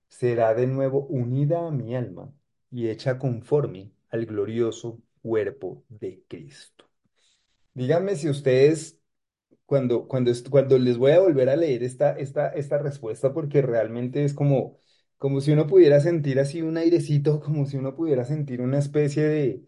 será 0.10 0.54
de 0.54 0.68
nuevo 0.68 1.06
unida 1.08 1.68
a 1.68 1.72
mi 1.72 1.96
alma 1.96 2.34
y 2.70 2.90
hecha 2.90 3.18
conforme 3.18 3.92
al 4.16 4.26
glorioso 4.28 5.02
cuerpo 5.22 5.86
de 5.90 6.24
Cristo. 6.28 6.86
Díganme 7.74 8.16
si 8.16 8.30
ustedes 8.30 9.00
cuando, 9.66 10.08
cuando, 10.08 10.32
cuando 10.52 10.78
les 10.80 10.98
voy 10.98 11.14
a 11.14 11.20
volver 11.22 11.50
a 11.50 11.56
leer 11.58 11.84
esta, 11.84 12.14
esta, 12.18 12.50
esta 12.50 12.78
respuesta, 12.80 13.34
porque 13.34 13.62
realmente 13.62 14.26
es 14.26 14.34
como, 14.34 14.80
como 15.18 15.42
si 15.42 15.52
uno 15.54 15.68
pudiera 15.68 16.00
sentir 16.02 16.40
así 16.40 16.62
un 16.62 16.78
airecito, 16.78 17.40
como 17.42 17.66
si 17.66 17.78
uno 17.78 17.96
pudiera 17.96 18.26
sentir 18.26 18.62
una 18.62 18.80
especie 18.80 19.24
de, 19.24 19.66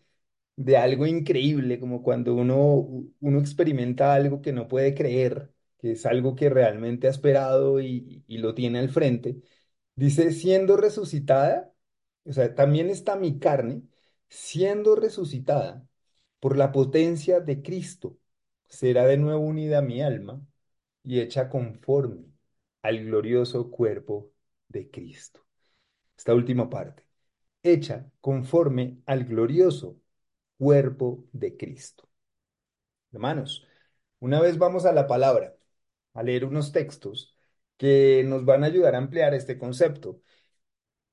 de 0.55 0.77
algo 0.77 1.05
increíble, 1.05 1.79
como 1.79 2.03
cuando 2.03 2.35
uno, 2.35 2.87
uno 3.21 3.39
experimenta 3.39 4.13
algo 4.15 4.41
que 4.41 4.53
no 4.53 4.67
puede 4.67 4.93
creer, 4.95 5.53
que 5.79 5.91
es 5.93 6.05
algo 6.05 6.35
que 6.35 6.49
realmente 6.49 7.07
ha 7.07 7.11
esperado 7.11 7.79
y, 7.81 8.23
y 8.27 8.37
lo 8.39 8.53
tiene 8.55 8.79
al 8.79 8.89
frente. 8.89 9.37
Dice, 9.95 10.31
siendo 10.31 10.77
resucitada, 10.77 11.73
o 12.25 12.33
sea, 12.33 12.53
también 12.55 12.89
está 12.89 13.15
mi 13.15 13.39
carne, 13.39 13.83
siendo 14.29 14.95
resucitada 14.95 15.87
por 16.39 16.57
la 16.57 16.71
potencia 16.71 17.39
de 17.39 17.61
Cristo, 17.61 18.17
será 18.67 19.05
de 19.05 19.17
nuevo 19.17 19.41
unida 19.41 19.81
mi 19.81 20.01
alma 20.01 20.41
y 21.03 21.21
hecha 21.21 21.49
conforme 21.49 22.25
al 22.81 23.05
glorioso 23.05 23.71
cuerpo 23.71 24.31
de 24.67 24.89
Cristo. 24.89 25.45
Esta 26.17 26.33
última 26.33 26.69
parte, 26.69 27.05
hecha 27.63 28.09
conforme 28.21 29.01
al 29.05 29.25
glorioso 29.25 29.99
cuerpo 30.57 31.25
de 31.31 31.57
Cristo. 31.57 32.09
Hermanos, 33.11 33.67
una 34.19 34.41
vez 34.41 34.57
vamos 34.57 34.85
a 34.85 34.91
la 34.93 35.07
palabra, 35.07 35.55
a 36.13 36.23
leer 36.23 36.45
unos 36.45 36.71
textos 36.71 37.35
que 37.77 38.23
nos 38.25 38.45
van 38.45 38.63
a 38.63 38.67
ayudar 38.67 38.95
a 38.95 38.99
ampliar 38.99 39.33
este 39.33 39.57
concepto. 39.57 40.21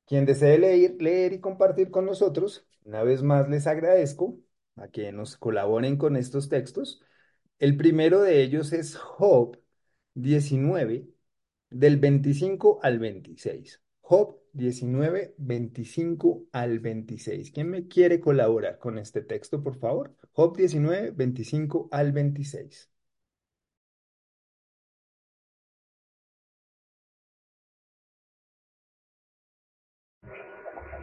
Quien 0.06 0.26
desee 0.26 0.58
leer, 0.58 0.96
leer 1.00 1.32
y 1.34 1.40
compartir 1.40 1.90
con 1.90 2.06
nosotros, 2.06 2.66
una 2.84 3.02
vez 3.02 3.22
más 3.22 3.48
les 3.48 3.66
agradezco 3.66 4.38
a 4.76 4.88
que 4.88 5.12
nos 5.12 5.36
colaboren 5.36 5.96
con 5.96 6.16
estos 6.16 6.48
textos. 6.48 7.02
El 7.58 7.76
primero 7.76 8.22
de 8.22 8.42
ellos 8.42 8.72
es 8.72 8.96
Job 8.96 9.58
19, 10.14 11.08
del 11.70 11.98
25 11.98 12.80
al 12.82 12.98
26. 12.98 13.82
Job 14.00 14.38
19, 14.52 15.34
25 15.38 16.46
al 16.52 16.78
26. 16.80 17.50
¿Quién 17.52 17.70
me 17.70 17.88
quiere 17.88 18.20
colaborar 18.20 18.78
con 18.78 18.98
este 18.98 19.22
texto, 19.22 19.62
por 19.62 19.78
favor? 19.78 20.16
Job 20.32 20.56
19, 20.56 21.10
25 21.12 21.88
al 21.90 22.12
26. 22.12 22.90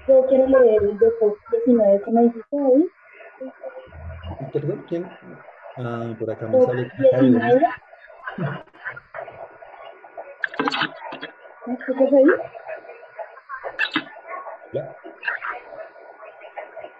Yo 0.07 0.25
quiero 0.27 0.47
leer 0.47 0.83
el 0.83 0.97
de 0.97 1.11
Job 1.19 1.35
19 1.51 2.01
que 2.03 2.11
me 2.11 2.23
dijiste 2.23 2.57
ahí. 2.57 2.89
Perdón, 4.51 4.85
¿quién? 4.89 5.09
Ah, 5.77 6.15
por 6.19 6.31
acá 6.31 6.47
me 6.47 6.57
Job 6.57 6.65
sale 6.65 6.91
que 6.97 7.09
Javier. 7.11 7.31
19. 7.31 7.61
¿Me 11.67 11.73
escuchas 11.73 12.13
ahí? 12.13 12.25
Hola. 14.73 14.95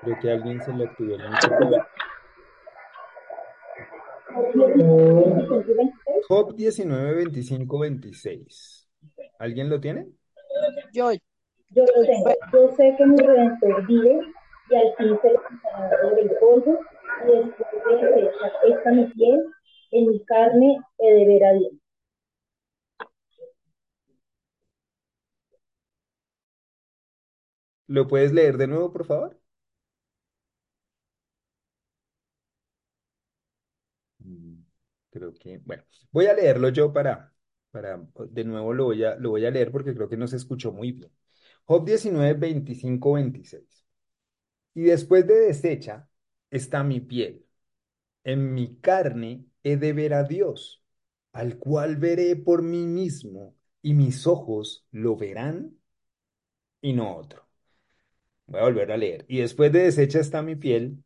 Creo 0.02 0.20
que 0.20 0.32
alguien 0.32 0.62
se 0.62 0.74
le 0.74 0.86
activó 0.86 1.16
el 1.16 1.30
micrófono. 1.30 1.86
Job 4.34 4.56
19, 4.56 5.26
25, 5.26 5.70
26. 5.76 6.28
Job 6.28 6.56
19, 6.56 7.16
25, 7.16 7.80
26. 7.80 8.90
¿Alguien 9.40 9.70
lo 9.70 9.80
tiene? 9.80 10.08
Yo, 10.94 11.12
Yo 11.76 11.84
lo 11.86 12.02
tengo. 12.06 12.30
Yo 12.54 12.70
sé 12.76 12.96
que 12.98 13.06
mi 13.06 13.18
redentor 13.18 13.86
vive 13.88 14.20
y 14.70 14.76
al 14.76 14.94
fin 14.96 15.18
se 15.22 15.30
levantará 15.32 16.02
sobre 16.02 16.22
el 16.22 16.32
polvo 16.40 16.80
y 17.28 17.32
después 17.32 18.02
de 18.64 18.70
esta 18.74 18.92
mi 18.92 19.06
piel, 19.08 19.40
en 19.92 20.08
mi 20.08 20.24
carne 20.26 20.78
he 21.00 21.14
de 21.14 21.26
ver 21.28 21.44
a 21.46 21.54
Dios. 21.54 21.74
¿Lo 27.86 28.08
puedes 28.08 28.32
leer 28.34 28.58
de 28.58 28.66
nuevo, 28.66 28.92
por 28.92 29.06
favor? 29.06 29.40
Mm, 34.20 34.62
Creo 35.12 35.34
que, 35.34 35.58
bueno, 35.66 35.84
voy 36.12 36.28
a 36.28 36.34
leerlo 36.34 36.70
yo 36.70 36.94
para, 36.94 37.34
para, 37.72 38.02
de 38.30 38.44
nuevo 38.46 38.74
lo 38.74 38.86
voy 38.86 39.04
a, 39.04 39.16
lo 39.18 39.32
voy 39.32 39.46
a 39.46 39.52
leer 39.52 39.72
porque 39.72 39.94
creo 39.94 40.08
que 40.10 40.16
no 40.18 40.28
se 40.28 40.38
escuchó 40.38 40.72
muy 40.72 40.94
bien. 40.94 41.12
Job 41.72 41.86
19, 41.86 42.34
25, 42.34 43.14
26. 43.14 43.86
Y 44.74 44.82
después 44.82 45.26
de 45.26 45.36
deshecha 45.36 46.10
está 46.50 46.84
mi 46.84 47.00
piel. 47.00 47.46
En 48.26 48.54
mi 48.54 48.76
carne 48.82 49.46
he 49.64 49.78
de 49.78 49.94
ver 49.94 50.14
a 50.14 50.26
Dios, 50.26 50.84
al 51.32 51.58
cual 51.60 51.96
veré 51.96 52.36
por 52.36 52.62
mí 52.62 52.86
mismo, 52.86 53.56
y 53.82 53.94
mis 53.94 54.28
ojos 54.28 54.86
lo 54.92 55.16
verán 55.16 55.78
y 56.82 56.92
no 56.92 57.16
otro. 57.16 57.48
Voy 58.48 58.60
a 58.60 58.64
volver 58.66 58.92
a 58.92 58.98
leer. 58.98 59.24
Y 59.30 59.38
después 59.40 59.72
de 59.72 59.84
deshecha 59.84 60.20
está 60.20 60.42
mi 60.42 60.58
piel, 60.58 61.02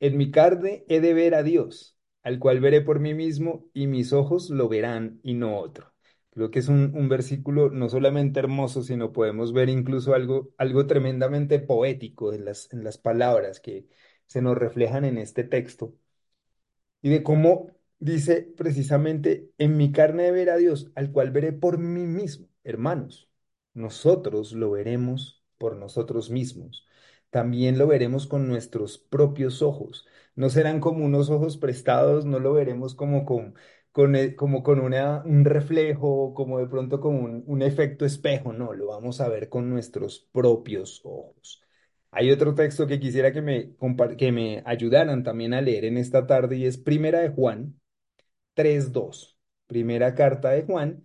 En 0.00 0.16
mi 0.16 0.30
carne 0.30 0.86
he 0.88 1.00
de 1.00 1.12
ver 1.12 1.34
a 1.34 1.42
Dios, 1.42 1.98
al 2.22 2.38
cual 2.38 2.60
veré 2.60 2.80
por 2.80 2.98
mí 2.98 3.12
mismo, 3.12 3.66
y 3.74 3.88
mis 3.88 4.14
ojos 4.14 4.48
lo 4.48 4.70
verán 4.70 5.20
y 5.22 5.34
no 5.34 5.58
otro. 5.58 5.92
Creo 6.38 6.50
que 6.52 6.60
es 6.60 6.68
un, 6.68 7.08
versículo 7.08 7.70
no 7.70 7.88
solamente 7.88 8.38
hermoso, 8.38 8.84
sino 8.84 9.12
podemos 9.12 9.52
ver 9.52 9.68
incluso 9.68 10.14
algo, 10.14 10.52
algo 10.56 10.86
tremendamente 10.86 11.58
poético 11.58 12.32
en 12.32 12.44
las, 12.44 12.72
en 12.72 12.84
las 12.84 12.96
palabras 12.96 13.58
que 13.58 13.88
se 14.26 14.40
nos 14.40 14.56
reflejan 14.56 15.04
en 15.04 15.18
este 15.18 15.42
texto 15.42 15.96
y 17.02 17.10
de 17.10 17.22
cómo 17.22 17.70
dice 17.98 18.42
precisamente, 18.56 19.50
en 19.58 19.76
mi 19.76 19.92
carne 19.92 20.24
de 20.24 20.32
ver 20.32 20.50
a 20.50 20.56
Dios, 20.56 20.92
al 20.94 21.10
cual 21.12 21.30
veré 21.32 21.52
por 21.52 21.78
mí 21.78 22.06
mismo. 22.06 22.48
Hermanos, 22.64 23.28
nosotros 23.74 24.52
lo 24.52 24.70
veremos 24.70 25.44
por 25.58 25.76
nosotros 25.76 26.30
mismos. 26.30 26.86
También 27.30 27.78
lo 27.78 27.86
veremos 27.86 28.26
con 28.26 28.48
nuestros 28.48 28.98
propios 28.98 29.62
ojos. 29.62 30.06
No 30.34 30.50
serán 30.50 30.80
como 30.80 31.04
unos 31.04 31.30
ojos 31.30 31.56
prestados, 31.58 32.24
no 32.26 32.38
lo 32.38 32.52
veremos 32.52 32.94
como 32.94 33.24
con, 33.24 33.54
con, 33.98 34.14
como 34.36 34.62
con 34.62 34.78
una, 34.78 35.24
un 35.24 35.44
reflejo, 35.44 36.32
como 36.32 36.60
de 36.60 36.68
pronto 36.68 37.00
como 37.00 37.18
un, 37.24 37.62
efecto 37.62 38.04
espejo, 38.04 38.52
no, 38.52 38.72
lo 38.72 38.86
vamos 38.86 39.20
a 39.20 39.28
ver 39.28 39.48
con 39.48 39.68
nuestros 39.68 40.20
propios 40.30 41.00
ojos. 41.04 41.60
Hay 42.12 42.30
otro 42.30 42.54
texto 42.54 42.86
que 42.86 43.00
quisiera 43.00 43.32
que 43.32 43.42
me, 43.42 43.74
que 44.16 44.30
me 44.30 44.62
ayudaran 44.66 45.24
también 45.24 45.52
a 45.52 45.62
leer 45.62 45.84
en 45.84 45.96
esta 45.96 46.28
tarde 46.28 46.58
y 46.58 46.66
es 46.66 46.78
Primera 46.78 47.18
de 47.18 47.30
Juan 47.30 47.80
tres 48.54 48.92
dos. 48.92 49.36
Primera 49.66 50.14
carta 50.14 50.50
de 50.50 50.62
Juan 50.62 51.02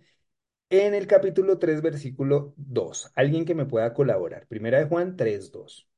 en 0.70 0.94
el 0.94 1.08
capítulo 1.08 1.58
3 1.58 1.82
versículo 1.82 2.54
2. 2.58 3.12
Alguien 3.16 3.44
que 3.44 3.56
me 3.56 3.66
pueda 3.66 3.92
colaborar. 3.94 4.46
Primera 4.46 4.78
de 4.78 4.86
Juan 4.86 5.16
tres 5.16 5.50
dos. 5.52 5.88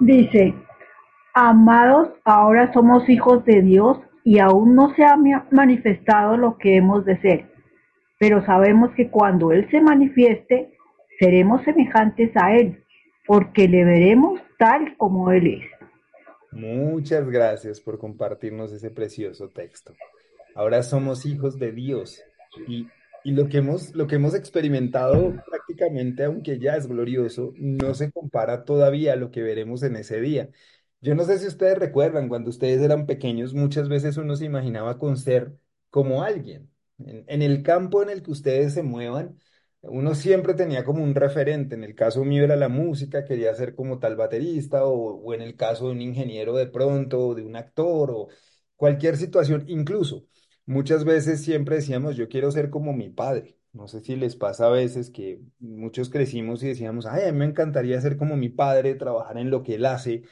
Dice, 0.00 0.54
amados, 1.34 2.08
ahora 2.24 2.72
somos 2.72 3.08
hijos 3.08 3.44
de 3.44 3.62
Dios 3.62 3.98
y 4.24 4.38
aún 4.38 4.74
no 4.74 4.94
se 4.94 5.04
ha 5.04 5.16
ma- 5.16 5.46
manifestado 5.50 6.36
lo 6.36 6.56
que 6.56 6.76
hemos 6.76 7.04
de 7.04 7.20
ser, 7.20 7.46
pero 8.18 8.44
sabemos 8.46 8.90
que 8.96 9.10
cuando 9.10 9.52
Él 9.52 9.68
se 9.70 9.80
manifieste, 9.80 10.72
seremos 11.18 11.62
semejantes 11.64 12.30
a 12.36 12.54
Él, 12.56 12.84
porque 13.26 13.68
le 13.68 13.84
veremos 13.84 14.40
tal 14.58 14.96
como 14.96 15.30
Él 15.32 15.46
es. 15.46 15.64
Muchas 16.52 17.28
gracias 17.28 17.80
por 17.80 17.98
compartirnos 17.98 18.72
ese 18.72 18.90
precioso 18.90 19.50
texto. 19.50 19.94
Ahora 20.54 20.82
somos 20.82 21.26
hijos 21.26 21.58
de 21.58 21.72
Dios 21.72 22.22
y, 22.68 22.86
y 23.24 23.32
lo 23.32 23.48
que 23.48 23.58
hemos, 23.58 23.94
lo 23.94 24.06
que 24.06 24.16
hemos 24.16 24.34
experimentado 24.36 25.34
prácticamente, 25.44 26.24
aunque 26.24 26.58
ya 26.60 26.76
es 26.76 26.86
glorioso, 26.86 27.52
no 27.56 27.94
se 27.94 28.12
compara 28.12 28.64
todavía 28.64 29.14
a 29.14 29.16
lo 29.16 29.30
que 29.32 29.42
veremos 29.42 29.82
en 29.82 29.96
ese 29.96 30.20
día. 30.20 30.50
Yo 31.04 31.14
no 31.14 31.24
sé 31.24 31.38
si 31.38 31.46
ustedes 31.46 31.78
recuerdan, 31.78 32.30
cuando 32.30 32.48
ustedes 32.48 32.80
eran 32.80 33.04
pequeños, 33.04 33.52
muchas 33.52 33.90
veces 33.90 34.16
uno 34.16 34.36
se 34.36 34.46
imaginaba 34.46 34.98
con 34.98 35.18
ser 35.18 35.54
como 35.90 36.22
alguien. 36.22 36.70
En, 36.98 37.42
el 37.42 37.62
campo 37.62 38.02
en 38.02 38.08
el 38.08 38.22
que 38.22 38.30
ustedes 38.30 38.72
se 38.72 38.82
muevan, 38.82 39.38
uno 39.82 40.14
siempre 40.14 40.54
tenía 40.54 40.82
como 40.82 41.04
un 41.04 41.14
referente. 41.14 41.74
En 41.74 41.84
el 41.84 41.94
caso 41.94 42.24
mío 42.24 42.42
era 42.44 42.56
la 42.56 42.70
música, 42.70 43.26
quería 43.26 43.54
ser 43.54 43.74
como 43.74 43.98
tal 43.98 44.16
baterista, 44.16 44.86
o, 44.86 45.16
o 45.22 45.34
en 45.34 45.42
el 45.42 45.56
caso 45.56 45.88
de 45.88 45.92
un 45.92 46.00
ingeniero 46.00 46.54
de 46.54 46.68
pronto, 46.68 47.28
o 47.28 47.34
de 47.34 47.44
un 47.44 47.56
actor, 47.56 48.10
o 48.10 48.28
cualquier 48.76 49.18
situación. 49.18 49.64
Incluso, 49.68 50.26
muchas 50.64 51.04
veces 51.04 51.42
siempre 51.42 51.76
decíamos, 51.76 52.16
yo 52.16 52.30
quiero 52.30 52.50
ser 52.50 52.70
como 52.70 52.94
mi 52.94 53.10
padre. 53.10 53.58
No 53.74 53.88
sé 53.88 54.00
si 54.00 54.16
les 54.16 54.36
pasa 54.36 54.68
a 54.68 54.70
veces 54.70 55.10
que 55.10 55.40
muchos 55.58 56.08
crecimos 56.08 56.62
y 56.62 56.68
decíamos, 56.68 57.04
ay, 57.04 57.24
a 57.28 57.32
mí 57.32 57.38
me 57.40 57.44
encantaría 57.44 58.00
ser 58.00 58.16
como 58.16 58.36
mi 58.38 58.48
padre, 58.48 58.94
trabajar 58.94 59.36
en 59.36 59.50
lo 59.50 59.62
que 59.62 59.74
él 59.74 59.84
hace, 59.84 60.22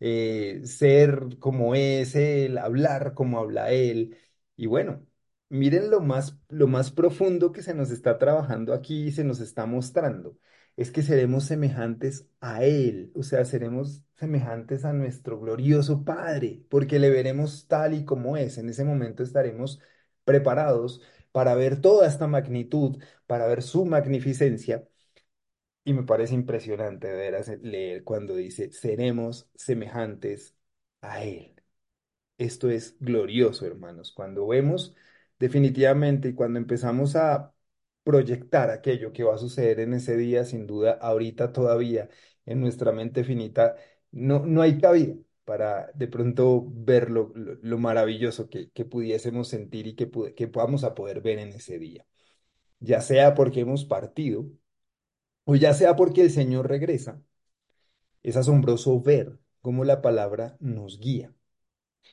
eh, 0.00 0.62
ser 0.64 1.38
como 1.38 1.74
es 1.74 2.14
él, 2.16 2.58
hablar 2.58 3.14
como 3.14 3.38
habla 3.38 3.70
él. 3.70 4.16
Y 4.56 4.66
bueno. 4.66 5.06
Miren 5.48 5.90
lo 5.90 6.00
más, 6.00 6.38
lo 6.48 6.68
más 6.68 6.92
profundo 6.92 7.50
que 7.52 7.62
se 7.62 7.74
nos 7.74 7.90
está 7.90 8.18
trabajando 8.18 8.72
aquí 8.72 9.06
y 9.08 9.12
se 9.12 9.24
nos 9.24 9.40
está 9.40 9.66
mostrando. 9.66 10.38
Es 10.76 10.90
que 10.92 11.02
seremos 11.02 11.44
semejantes 11.44 12.26
a 12.40 12.64
Él, 12.64 13.10
o 13.14 13.22
sea, 13.24 13.44
seremos 13.44 14.02
semejantes 14.14 14.84
a 14.84 14.92
nuestro 14.92 15.40
glorioso 15.40 16.04
Padre, 16.04 16.62
porque 16.70 16.98
le 17.00 17.10
veremos 17.10 17.66
tal 17.68 17.94
y 17.94 18.04
como 18.04 18.36
es. 18.36 18.58
En 18.58 18.68
ese 18.68 18.84
momento 18.84 19.22
estaremos 19.24 19.80
preparados 20.24 21.02
para 21.32 21.54
ver 21.54 21.80
toda 21.80 22.06
esta 22.06 22.26
magnitud, 22.28 23.02
para 23.26 23.46
ver 23.48 23.62
su 23.62 23.84
magnificencia. 23.84 24.86
Y 25.84 25.94
me 25.94 26.02
parece 26.04 26.34
impresionante 26.34 27.08
de 27.08 27.58
leer 27.62 28.04
cuando 28.04 28.36
dice, 28.36 28.70
seremos 28.72 29.48
semejantes 29.54 30.54
a 31.00 31.24
Él. 31.24 31.54
Esto 32.38 32.70
es 32.70 32.96
glorioso, 33.00 33.66
hermanos. 33.66 34.12
Cuando 34.12 34.46
vemos 34.48 34.94
definitivamente 35.38 36.30
y 36.30 36.34
cuando 36.34 36.58
empezamos 36.60 37.16
a 37.16 37.54
proyectar 38.04 38.70
aquello 38.70 39.12
que 39.12 39.24
va 39.24 39.34
a 39.36 39.38
suceder 39.38 39.80
en 39.80 39.94
ese 39.94 40.16
día, 40.16 40.44
sin 40.44 40.66
duda, 40.66 40.92
ahorita 41.02 41.52
todavía 41.52 42.08
en 42.46 42.60
nuestra 42.60 42.92
mente 42.92 43.24
finita, 43.24 43.76
no, 44.12 44.46
no 44.46 44.62
hay 44.62 44.78
cabida 44.80 45.16
para 45.44 45.90
de 45.94 46.08
pronto 46.08 46.64
ver 46.70 47.10
lo, 47.10 47.32
lo- 47.34 47.54
lo 47.62 47.78
maravilloso 47.78 48.48
que, 48.50 48.70
que 48.72 48.84
pudiésemos 48.86 49.48
sentir 49.48 49.86
y 49.88 49.94
que, 49.96 50.10
que 50.36 50.48
podamos 50.48 50.84
a 50.84 50.94
poder 50.94 51.20
ver 51.22 51.38
en 51.40 51.50
ese 51.50 51.78
día. 51.78 52.06
Ya 52.80 53.00
sea 53.00 53.34
porque 53.34 53.60
hemos 53.60 53.84
partido 53.84 54.46
o 55.50 55.56
ya 55.56 55.74
sea 55.74 55.96
porque 55.96 56.22
el 56.22 56.30
Señor 56.30 56.68
regresa, 56.68 57.22
es 58.22 58.36
asombroso 58.36 59.00
ver 59.00 59.38
cómo 59.60 59.84
la 59.84 60.00
palabra 60.02 60.56
nos 60.60 60.98
guía 61.00 61.34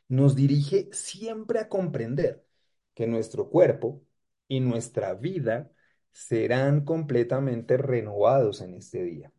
nos 0.08 0.36
dirige 0.36 0.90
siempre 0.92 1.60
a 1.60 1.70
comprender 1.70 2.46
que 2.94 3.08
nuestro 3.08 3.50
cuerpo 3.50 4.04
y 4.48 4.60
nuestra 4.60 5.14
vida 5.14 5.72
serán 6.12 6.86
completamente 6.86 7.78
renovados 7.78 8.62
en 8.62 8.76
este 8.76 9.04
día. 9.04 9.34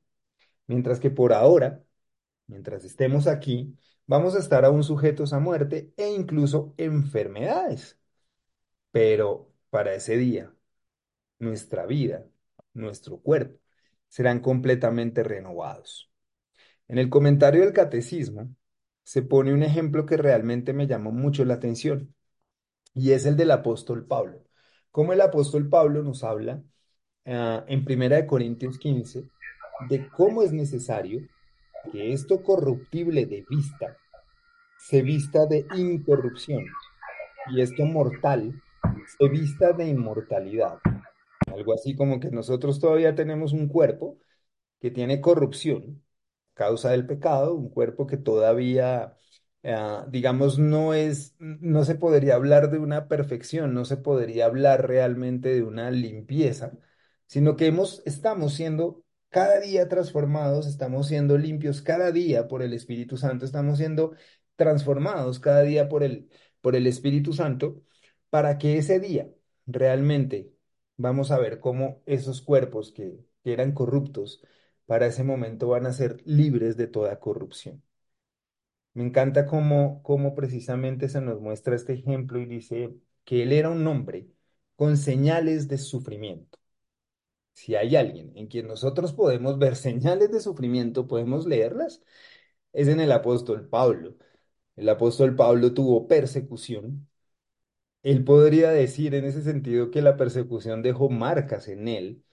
Mientras 0.66 1.00
que 1.00 1.10
por 1.10 1.32
ahora, 1.32 1.82
mientras 2.46 2.84
estemos 2.84 3.26
aquí, 3.26 3.76
vamos 4.06 4.36
a 4.36 4.38
estar 4.40 4.64
aún 4.64 4.84
sujetos 4.84 5.32
a 5.32 5.40
muerte 5.40 5.92
e 5.96 6.08
incluso 6.10 6.74
enfermedades. 6.76 7.98
Pero 8.90 9.52
para 9.70 9.94
ese 9.94 10.16
día, 10.16 10.54
nuestra 11.38 11.86
vida, 11.86 12.26
nuestro 12.74 13.20
cuerpo, 13.20 13.58
serán 14.08 14.40
completamente 14.40 15.22
renovados. 15.22 16.10
En 16.88 16.98
el 16.98 17.10
comentario 17.10 17.62
del 17.62 17.72
catecismo 17.72 18.48
se 19.02 19.22
pone 19.22 19.52
un 19.52 19.62
ejemplo 19.62 20.06
que 20.06 20.16
realmente 20.16 20.72
me 20.72 20.86
llamó 20.86 21.12
mucho 21.12 21.44
la 21.44 21.54
atención. 21.54 22.14
y 22.94 23.12
es 23.12 23.26
el 23.26 23.36
del 23.36 23.50
apóstol 23.52 24.06
Pablo. 24.06 24.42
Como 24.90 25.12
el 25.12 25.20
apóstol 25.20 25.68
Pablo 25.68 26.02
nos 26.02 26.24
habla 26.24 26.62
ah, 27.26 27.64
en 27.68 27.84
Primera 27.84 28.26
Corintios 28.26 28.78
15 28.78 29.28
de 29.88 30.08
cómo 30.08 30.42
es 30.42 30.52
necesario 30.52 31.20
que 31.92 32.12
esto 32.12 32.42
corruptible 32.42 33.26
de 33.26 33.44
vista 33.48 33.96
se 34.78 35.02
vista 35.02 35.46
de 35.46 35.66
incorrupción 35.76 36.64
y 37.50 37.60
esto 37.60 37.84
mortal 37.84 38.62
se 39.18 39.28
vista 39.28 39.72
de 39.72 39.88
inmortalidad. 39.88 40.78
Algo 41.58 41.74
así 41.74 41.96
como 41.96 42.20
que 42.20 42.30
nosotros 42.30 42.80
todavía 42.80 43.14
tenemos 43.14 43.52
un 43.52 43.68
cuerpo 43.68 44.18
que 44.80 44.90
tiene 44.90 45.20
corrupción, 45.20 46.04
causa 46.54 46.90
del 46.90 47.06
pecado, 47.06 47.54
un 47.54 47.70
cuerpo 47.70 48.06
que 48.06 48.16
todavía, 48.18 49.16
eh, 49.62 49.76
digamos, 50.08 50.58
no 50.58 50.94
es, 50.94 51.36
no 51.38 51.84
se 51.84 51.96
podría 51.96 52.36
hablar 52.36 52.70
de 52.70 52.78
una 52.78 53.08
perfección, 53.08 53.74
no 53.74 53.84
se 53.84 53.96
podría 53.98 54.46
hablar 54.46 54.88
realmente 54.88 55.50
de 55.54 55.62
una 55.62 55.90
limpieza, 55.90 56.72
sino 57.26 57.56
que 57.56 57.66
hemos, 57.66 58.02
estamos 58.06 58.54
siendo 58.54 59.04
cada 59.30 59.60
día 59.60 59.88
transformados, 59.88 60.66
estamos 60.66 61.08
siendo 61.08 61.38
limpios 61.38 61.82
cada 61.82 62.12
día 62.12 62.48
por 62.48 62.62
el 62.62 62.72
Espíritu 62.72 63.16
Santo, 63.16 63.44
estamos 63.46 63.78
siendo 63.78 64.14
transformados 64.56 65.40
cada 65.40 65.62
día 65.62 65.88
por 65.88 66.02
el, 66.02 66.30
por 66.60 66.76
el 66.76 66.86
Espíritu 66.86 67.32
Santo, 67.32 67.82
para 68.30 68.58
que 68.58 68.78
ese 68.78 69.00
día 69.00 69.28
realmente 69.66 70.52
vamos 70.98 71.30
a 71.30 71.38
ver 71.38 71.60
cómo 71.60 72.02
esos 72.06 72.42
cuerpos 72.42 72.92
que, 72.92 73.24
eran 73.44 73.72
corruptos, 73.72 74.42
para 74.86 75.06
ese 75.06 75.24
momento 75.24 75.68
van 75.68 75.86
a 75.86 75.92
ser 75.94 76.20
libres 76.26 76.76
de 76.76 76.86
toda 76.88 77.18
corrupción. 77.20 77.82
Me 78.94 79.02
encanta 79.04 79.46
cómo, 79.46 80.02
cómo 80.02 80.34
precisamente 80.34 81.08
se 81.08 81.20
nos 81.20 81.40
muestra 81.40 81.74
este 81.76 81.92
ejemplo 81.94 82.38
y 82.40 82.46
dice 82.46 82.94
que 83.24 83.42
él 83.42 83.52
era 83.52 83.70
un 83.70 83.86
hombre 83.86 84.28
con 84.76 84.96
señales 84.96 85.68
de 85.68 85.78
sufrimiento. 85.78 86.58
Si 87.52 87.74
hay 87.74 87.96
alguien 87.96 88.32
en 88.36 88.46
quien 88.48 88.68
nosotros 88.68 89.12
podemos 89.12 89.58
ver 89.58 89.76
señales 89.76 90.30
de 90.30 90.40
sufrimiento, 90.40 91.08
podemos 91.08 91.46
leerlas, 91.46 92.02
es 92.72 92.88
en 92.88 93.00
el 93.00 93.12
apóstol 93.12 93.68
Pablo. 93.68 94.16
El 94.76 94.88
apóstol 94.90 95.36
Pablo 95.36 95.74
tuvo 95.74 96.08
persecución. 96.08 97.07
Él 98.02 98.24
podría 98.24 98.70
decir 98.70 99.14
en 99.14 99.24
ese 99.24 99.42
sentido 99.42 99.90
que 99.90 100.02
la 100.02 100.16
persecución 100.16 100.82
dejó 100.82 101.10
marcas 101.10 101.68
en 101.68 101.88
él, 101.88 102.24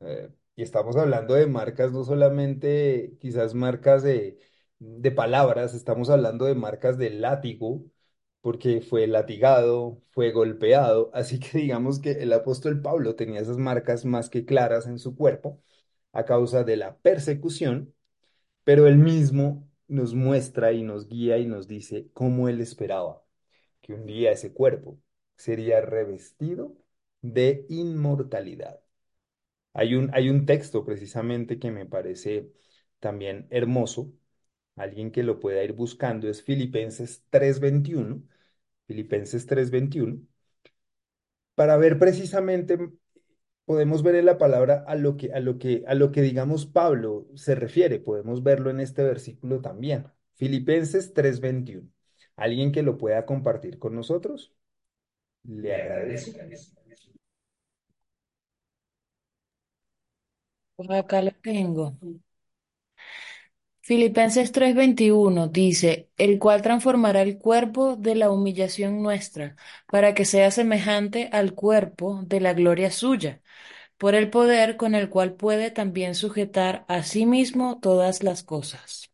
eh, 0.00 0.30
Y 0.56 0.62
estamos 0.62 0.96
hablando 0.96 1.34
de 1.34 1.46
marcas, 1.46 1.92
no 1.92 2.04
solamente 2.04 3.16
quizás 3.20 3.54
marcas 3.54 4.02
de, 4.04 4.38
de 4.80 5.10
palabras, 5.12 5.74
estamos 5.74 6.10
hablando 6.10 6.46
de 6.46 6.54
marcas 6.56 6.98
de 6.98 7.10
látigo, 7.10 7.84
porque 8.42 8.80
fue 8.82 9.06
latigado, 9.08 10.02
fue 10.12 10.32
golpeado. 10.32 11.10
Así 11.14 11.40
que 11.40 11.58
digamos 11.58 12.00
que 12.00 12.12
el 12.12 12.32
apóstol 12.34 12.82
Pablo 12.82 13.16
tenía 13.16 13.40
esas 13.40 13.58
marcas 13.58 14.04
más 14.04 14.30
que 14.30 14.44
claras 14.46 14.86
en 14.86 14.98
su 14.98 15.16
cuerpo 15.16 15.62
a 16.12 16.24
causa 16.26 16.64
de 16.64 16.76
la 16.76 16.98
persecución, 16.98 17.94
pero 18.64 18.86
él 18.86 18.98
mismo 18.98 19.68
nos 19.88 20.14
muestra 20.14 20.72
y 20.72 20.82
nos 20.82 21.08
guía 21.08 21.38
y 21.38 21.46
nos 21.46 21.68
dice 21.68 22.08
cómo 22.14 22.48
él 22.48 22.60
esperaba 22.60 23.22
que 23.82 23.94
un 23.94 24.06
día 24.06 24.32
ese 24.32 24.52
cuerpo 24.52 24.98
sería 25.38 25.82
revestido 25.82 26.76
de 27.22 27.66
inmortalidad. 27.70 28.80
Hay 29.74 29.94
un, 29.94 30.10
hay 30.14 30.28
un 30.30 30.46
texto 30.46 30.84
precisamente 30.84 31.58
que 31.58 31.70
me 31.70 31.86
parece 31.86 32.52
también 33.00 33.46
hermoso, 33.50 34.12
alguien 34.76 35.10
que 35.12 35.22
lo 35.22 35.40
pueda 35.40 35.64
ir 35.64 35.72
buscando, 35.74 36.28
es 36.28 36.42
Filipenses 36.42 37.24
3:21, 37.30 38.22
Filipenses 38.86 39.46
3:21, 39.46 40.20
para 41.54 41.76
ver 41.76 41.98
precisamente, 41.98 42.78
podemos 43.66 44.02
ver 44.02 44.16
en 44.16 44.26
la 44.26 44.38
palabra 44.38 44.84
a 44.88 44.96
lo 44.96 45.16
que, 45.16 45.32
a 45.34 45.40
lo 45.40 45.58
que, 45.58 45.84
a 45.86 45.94
lo 45.94 46.12
que 46.12 46.22
digamos 46.22 46.66
Pablo 46.66 47.28
se 47.36 47.54
refiere, 47.54 48.00
podemos 48.00 48.42
verlo 48.42 48.70
en 48.70 48.80
este 48.80 49.02
versículo 49.04 49.60
también. 49.60 50.06
Filipenses 50.36 51.14
3:21. 51.14 51.90
¿Alguien 52.36 52.72
que 52.72 52.82
lo 52.84 52.98
pueda 52.98 53.26
compartir 53.26 53.78
con 53.80 53.94
nosotros? 53.96 54.54
Le 55.44 55.74
agradezco. 55.74 56.38
Por 60.76 60.90
acá 60.94 61.20
lo 61.22 61.32
tengo. 61.42 61.84
Filipenses 63.80 64.52
3:21 64.52 65.48
dice, 65.48 66.10
el 66.16 66.38
cual 66.38 66.62
transformará 66.62 67.22
el 67.22 67.38
cuerpo 67.38 67.96
de 67.96 68.14
la 68.14 68.30
humillación 68.30 69.02
nuestra, 69.02 69.56
para 69.90 70.14
que 70.14 70.24
sea 70.24 70.50
semejante 70.52 71.28
al 71.32 71.54
cuerpo 71.54 72.20
de 72.24 72.40
la 72.40 72.52
gloria 72.54 72.90
suya, 72.92 73.40
por 73.98 74.14
el 74.14 74.30
poder 74.30 74.76
con 74.76 74.94
el 74.94 75.08
cual 75.10 75.34
puede 75.34 75.70
también 75.70 76.14
sujetar 76.16 76.84
a 76.88 77.02
sí 77.04 77.26
mismo 77.26 77.80
todas 77.80 78.22
las 78.24 78.42
cosas. 78.44 79.07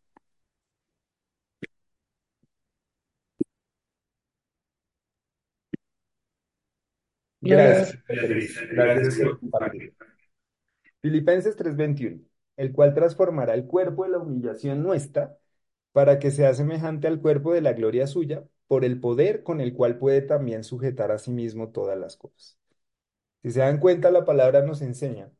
Gracias, 7.45 8.03
Beatriz. 8.07 8.59
Gracias 8.71 9.15
por 9.19 9.39
compartir. 9.39 9.93
Filipenses 11.01 11.55
3:21, 11.55 12.21
el 12.57 12.71
cual 12.73 12.93
transformará 12.93 13.53
el 13.53 13.65
cuerpo 13.65 14.03
de 14.03 14.09
la 14.11 14.19
humillación 14.19 14.83
nuestra 14.83 15.37
para 15.91 16.19
que 16.19 16.31
sea 16.31 16.53
semejante 16.53 17.07
al 17.07 17.21
cuerpo 17.21 17.53
de 17.53 17.61
la 17.61 17.73
gloria 17.73 18.07
suya, 18.07 18.43
por 18.67 18.83
el 18.83 18.99
poder 18.99 19.43
con 19.43 19.61
el 19.61 19.73
cual 19.73 19.97
puede 19.97 20.21
también 20.21 20.63
sujetar 20.63 21.11
a 21.11 21.19
sí 21.19 21.31
mismo 21.31 21.69
todas 21.69 21.97
las 21.97 22.17
cosas. 22.17 22.57
Si 23.43 23.51
se 23.51 23.59
dan 23.61 23.79
cuenta, 23.79 24.11
la 24.11 24.25
palabra 24.25 24.61
nos 24.63 24.81
enseña 24.81 25.31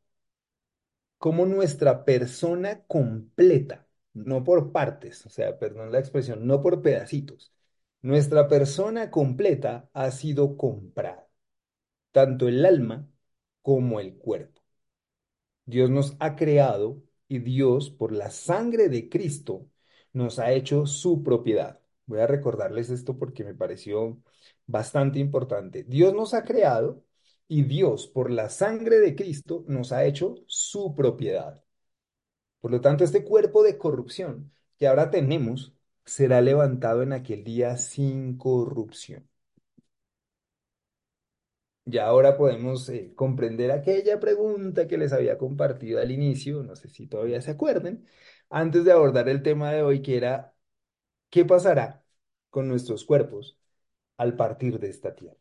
cómo 1.18 1.46
nuestra 1.46 2.04
persona 2.04 2.82
completa, 2.86 3.86
no 4.14 4.44
por 4.44 4.72
partes, 4.72 5.24
o 5.26 5.30
sea, 5.30 5.58
perdón 5.58 5.92
la 5.92 5.98
expresión, 5.98 6.46
no 6.46 6.62
por 6.62 6.82
pedacitos, 6.82 7.52
nuestra 8.02 8.48
persona 8.48 9.10
completa 9.10 9.88
ha 9.92 10.10
sido 10.10 10.56
comprada, 10.56 11.25
tanto 12.16 12.48
el 12.48 12.64
alma 12.64 13.06
como 13.60 14.00
el 14.00 14.16
cuerpo. 14.16 14.62
Dios 15.66 15.90
nos 15.90 16.16
ha 16.18 16.34
creado 16.34 17.02
y 17.28 17.40
Dios, 17.40 17.90
por 17.90 18.10
la 18.12 18.30
sangre 18.30 18.88
de 18.88 19.10
Cristo, 19.10 19.68
nos 20.14 20.38
ha 20.38 20.52
hecho 20.52 20.86
su 20.86 21.22
propiedad. 21.22 21.78
Voy 22.06 22.20
a 22.20 22.26
recordarles 22.26 22.88
esto 22.88 23.18
porque 23.18 23.44
me 23.44 23.54
pareció 23.54 24.18
bastante 24.66 25.18
importante. 25.18 25.84
Dios 25.84 26.14
nos 26.14 26.32
ha 26.32 26.44
creado 26.44 27.04
y 27.48 27.64
Dios, 27.64 28.06
por 28.08 28.30
la 28.30 28.48
sangre 28.48 28.98
de 28.98 29.14
Cristo, 29.14 29.64
nos 29.68 29.92
ha 29.92 30.06
hecho 30.06 30.36
su 30.46 30.94
propiedad. 30.94 31.62
Por 32.60 32.70
lo 32.70 32.80
tanto, 32.80 33.04
este 33.04 33.24
cuerpo 33.24 33.62
de 33.62 33.76
corrupción 33.76 34.52
que 34.78 34.86
ahora 34.88 35.10
tenemos 35.10 35.74
será 36.06 36.40
levantado 36.40 37.02
en 37.02 37.12
aquel 37.12 37.44
día 37.44 37.76
sin 37.76 38.38
corrupción. 38.38 39.28
Ya 41.88 42.06
ahora 42.06 42.36
podemos 42.36 42.88
eh, 42.88 43.12
comprender 43.14 43.70
aquella 43.70 44.18
pregunta 44.18 44.88
que 44.88 44.98
les 44.98 45.12
había 45.12 45.38
compartido 45.38 46.00
al 46.00 46.10
inicio, 46.10 46.62
no 46.64 46.74
sé 46.74 46.88
si 46.88 47.06
todavía 47.06 47.40
se 47.42 47.52
acuerden, 47.52 48.04
antes 48.50 48.84
de 48.84 48.90
abordar 48.92 49.28
el 49.28 49.42
tema 49.42 49.70
de 49.72 49.82
hoy, 49.82 50.02
que 50.02 50.16
era, 50.16 50.54
¿qué 51.30 51.44
pasará 51.44 52.04
con 52.50 52.68
nuestros 52.68 53.04
cuerpos 53.04 53.58
al 54.18 54.36
partir 54.36 54.80
de 54.80 54.90
esta 54.90 55.14
tierra? 55.16 55.38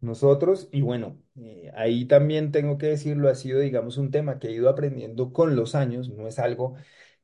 Nosotros, 0.00 0.68
y 0.72 0.82
bueno, 0.82 1.22
eh, 1.36 1.70
ahí 1.74 2.04
también 2.06 2.52
tengo 2.52 2.76
que 2.78 2.86
decirlo, 2.88 3.28
ha 3.28 3.34
sido, 3.34 3.60
digamos, 3.60 3.96
un 3.96 4.10
tema 4.10 4.38
que 4.38 4.48
he 4.48 4.52
ido 4.52 4.68
aprendiendo 4.68 5.32
con 5.32 5.56
los 5.56 5.74
años, 5.74 6.10
no 6.10 6.28
es 6.28 6.38
algo 6.38 6.76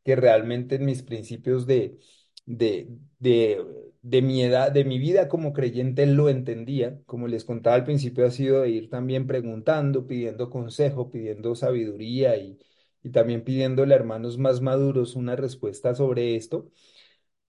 que 0.05 0.17
realmente 0.17 0.77
en 0.77 0.87
mis 0.87 1.03
principios 1.03 1.67
de, 1.67 1.99
de, 2.47 2.89
de, 3.19 3.65
de 4.03 4.23
mi 4.23 4.43
edad, 4.43 4.73
de 4.73 4.85
mi 4.85 4.99
vida 4.99 5.29
como 5.29 5.53
creyente 5.53 6.07
lo 6.07 6.29
entendía. 6.29 7.01
Como 7.07 7.29
les 7.29 7.45
contaba 7.45 7.77
al 7.77 7.85
principio, 7.85 8.27
ha 8.27 8.31
sido 8.31 8.63
de 8.63 8.71
ir 8.71 8.91
también 8.91 9.27
preguntando, 9.27 10.07
pidiendo 10.07 10.51
consejo, 10.51 11.11
pidiendo 11.11 11.55
sabiduría 11.55 12.37
y, 12.37 12.59
y 13.03 13.11
también 13.11 13.45
pidiéndole 13.45 13.95
a 13.95 13.97
hermanos 13.99 14.39
más 14.39 14.61
maduros 14.61 15.17
una 15.17 15.37
respuesta 15.37 15.95
sobre 15.95 16.37
esto. 16.37 16.71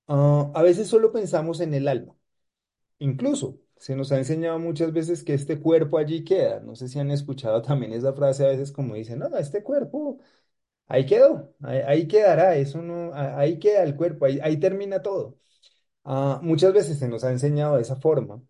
Ah, 0.07 0.51
a 0.55 0.61
veces 0.63 0.87
solo 0.87 1.11
pensamos 1.11 1.59
en 1.61 1.73
el 1.73 1.87
alma. 1.87 2.15
Incluso 2.99 3.59
se 3.77 3.95
nos 3.95 4.11
ha 4.11 4.17
enseñado 4.17 4.59
muchas 4.59 4.93
veces 4.93 5.23
que 5.23 5.33
este 5.33 5.59
cuerpo 5.59 5.97
allí 5.97 6.23
queda. 6.23 6.59
No 6.61 6.75
sé 6.75 6.87
si 6.87 6.99
han 6.99 7.11
escuchado 7.11 7.61
también 7.61 7.93
esa 7.93 8.13
frase 8.13 8.45
a 8.45 8.49
veces 8.49 8.71
como 8.71 8.95
dicen, 8.95 9.19
no, 9.19 9.35
este 9.37 9.63
cuerpo 9.63 10.19
ahí 10.93 11.05
quedó, 11.07 11.55
ahí, 11.63 12.07
quedará, 12.07 12.55
eso 12.57 12.81
no, 12.81 13.11
ahí 13.13 13.59
queda 13.59 13.83
el 13.83 13.95
cuerpo, 13.95 14.25
ahí, 14.25 14.39
ahí 14.43 14.57
termina 14.59 15.01
todo. 15.01 15.39
Ah, 16.05 16.39
muchas 16.43 16.73
veces 16.73 16.99
se 16.99 17.07
nos 17.09 17.23
ha 17.23 17.31
enseñado 17.31 17.77
de 17.77 17.83
esa 17.83 17.95
forma, 17.97 18.41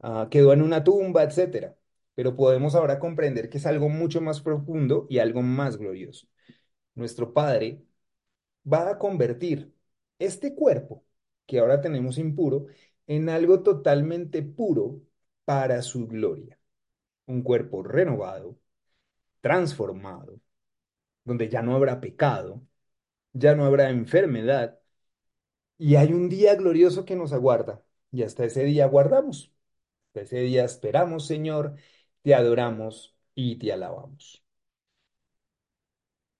ah, 0.00 0.28
quedó 0.30 0.52
en 0.52 0.62
una 0.62 0.84
tumba, 0.84 1.24
etcétera, 1.24 1.76
pero 2.14 2.36
podemos 2.36 2.74
ahora 2.74 2.98
comprender 2.98 3.50
que 3.50 3.58
es 3.58 3.66
algo 3.66 3.88
mucho 3.88 4.20
más 4.20 4.40
profundo 4.40 5.06
y 5.10 5.18
algo 5.18 5.42
más 5.42 5.76
glorioso. 5.78 6.28
Nuestro 6.94 7.32
Padre 7.34 7.84
va 8.70 8.90
a 8.90 8.98
convertir 8.98 9.72
este 10.18 10.54
cuerpo 10.54 11.04
que 11.46 11.58
ahora 11.58 11.80
tenemos 11.80 12.18
impuro 12.18 12.66
en 13.06 13.28
algo 13.28 13.62
totalmente 13.62 14.42
puro 14.42 15.00
para 15.44 15.82
su 15.82 16.06
gloria. 16.06 16.58
Un 17.26 17.42
cuerpo 17.42 17.82
renovado, 17.82 18.58
transformado, 19.40 20.40
donde 21.24 21.48
ya 21.48 21.62
no 21.62 21.74
habrá 21.76 22.00
pecado, 22.00 22.62
ya 23.32 23.54
no 23.56 23.64
habrá 23.66 23.90
enfermedad 23.90 24.80
y 25.78 25.96
hay 25.96 26.12
un 26.12 26.28
día 26.28 26.54
glorioso 26.56 27.04
que 27.04 27.16
nos 27.16 27.32
aguarda. 27.32 27.82
Y 28.12 28.22
hasta 28.22 28.44
ese 28.44 28.64
día 28.64 28.86
guardamos. 28.86 29.52
Hasta 30.08 30.22
ese 30.22 30.40
día 30.42 30.64
esperamos, 30.64 31.26
Señor, 31.26 31.76
te 32.22 32.34
adoramos 32.34 33.16
y 33.34 33.56
te 33.58 33.72
alabamos. 33.72 34.44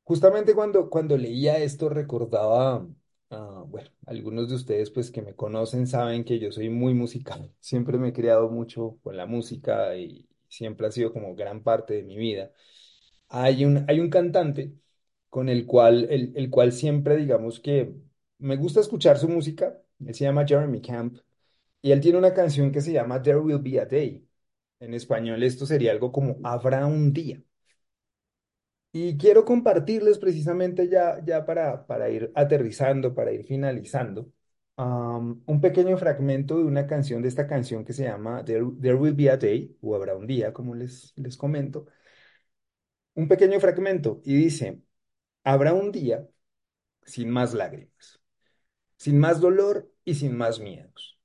Justamente 0.04 0.54
cuando, 0.54 0.90
cuando 0.90 1.16
leía 1.16 1.58
esto 1.58 1.88
recordaba, 1.88 2.86
ah, 3.30 3.64
bueno, 3.68 3.90
algunos 4.06 4.48
de 4.48 4.56
ustedes 4.56 4.90
pues 4.90 5.10
que 5.10 5.22
me 5.22 5.34
conocen 5.36 5.86
saben 5.86 6.24
que 6.24 6.38
yo 6.38 6.50
soy 6.52 6.68
muy 6.68 6.94
musical. 6.94 7.52
Siempre 7.60 7.96
me 7.98 8.08
he 8.08 8.12
criado 8.12 8.50
mucho 8.50 8.98
con 9.02 9.16
la 9.16 9.26
música 9.26 9.96
y 9.96 10.28
siempre 10.48 10.86
ha 10.88 10.90
sido 10.90 11.12
como 11.12 11.34
gran 11.36 11.62
parte 11.62 11.94
de 11.94 12.02
mi 12.02 12.16
vida. 12.16 12.50
Hay 13.30 13.64
un, 13.66 13.84
hay 13.88 14.00
un 14.00 14.10
cantante 14.10 14.74
con 15.30 15.48
el 15.50 15.66
cual, 15.66 16.08
el, 16.10 16.32
el 16.36 16.50
cual 16.50 16.72
siempre 16.72 17.16
digamos 17.18 17.60
que 17.60 17.94
me 18.38 18.56
gusta 18.56 18.80
escuchar 18.80 19.18
su 19.18 19.28
música. 19.28 19.78
Él 20.06 20.14
se 20.14 20.24
llama 20.24 20.46
Jeremy 20.46 20.82
Camp 20.82 21.18
y 21.82 21.92
él 21.92 22.00
tiene 22.00 22.18
una 22.18 22.34
canción 22.34 22.72
que 22.72 22.80
se 22.82 22.92
llama 22.92 23.22
There 23.22 23.38
Will 23.40 23.58
Be 23.60 23.80
a 23.80 23.86
Day. 23.86 24.28
En 24.80 24.94
español 24.94 25.42
esto 25.44 25.66
sería 25.66 25.92
algo 25.92 26.12
como 26.12 26.38
Habrá 26.44 26.86
un 26.86 27.12
día. 27.14 27.42
Y 28.92 29.16
quiero 29.18 29.44
compartirles 29.44 30.18
precisamente 30.18 30.88
ya, 30.88 31.20
ya 31.24 31.44
para, 31.46 31.86
para 31.86 32.10
ir 32.10 32.32
aterrizando, 32.34 33.14
para 33.14 33.32
ir 33.32 33.44
finalizando, 33.44 34.32
un 35.46 35.60
pequeño 35.60 35.96
fragmento 35.98 36.56
de 36.58 36.64
una 36.64 36.86
canción, 36.86 37.22
de 37.22 37.28
esta 37.28 37.46
canción 37.46 37.84
que 37.84 37.92
se 37.92 38.04
llama 38.04 38.44
There, 38.44 38.64
There 38.80 38.94
Will 38.94 39.14
Be 39.14 39.30
a 39.30 39.36
Day, 39.36 39.76
o 39.80 39.94
Habrá 39.94 40.16
un 40.16 40.26
día, 40.26 40.52
como 40.52 40.74
les, 40.74 41.12
les 41.16 41.36
comento. 41.36 41.86
Un 43.14 43.28
pequeño 43.28 43.60
fragmento 43.60 44.20
y 44.24 44.34
dice, 44.36 44.80
habrá 45.44 45.74
un 45.74 45.92
día 45.92 46.28
sin 47.04 47.30
más 47.30 47.54
lágrimas, 47.54 48.20
sin 48.96 49.18
más 49.18 49.40
dolor 49.40 49.92
y 50.04 50.14
sin 50.16 50.36
más 50.36 50.60
miedos. 50.60 51.20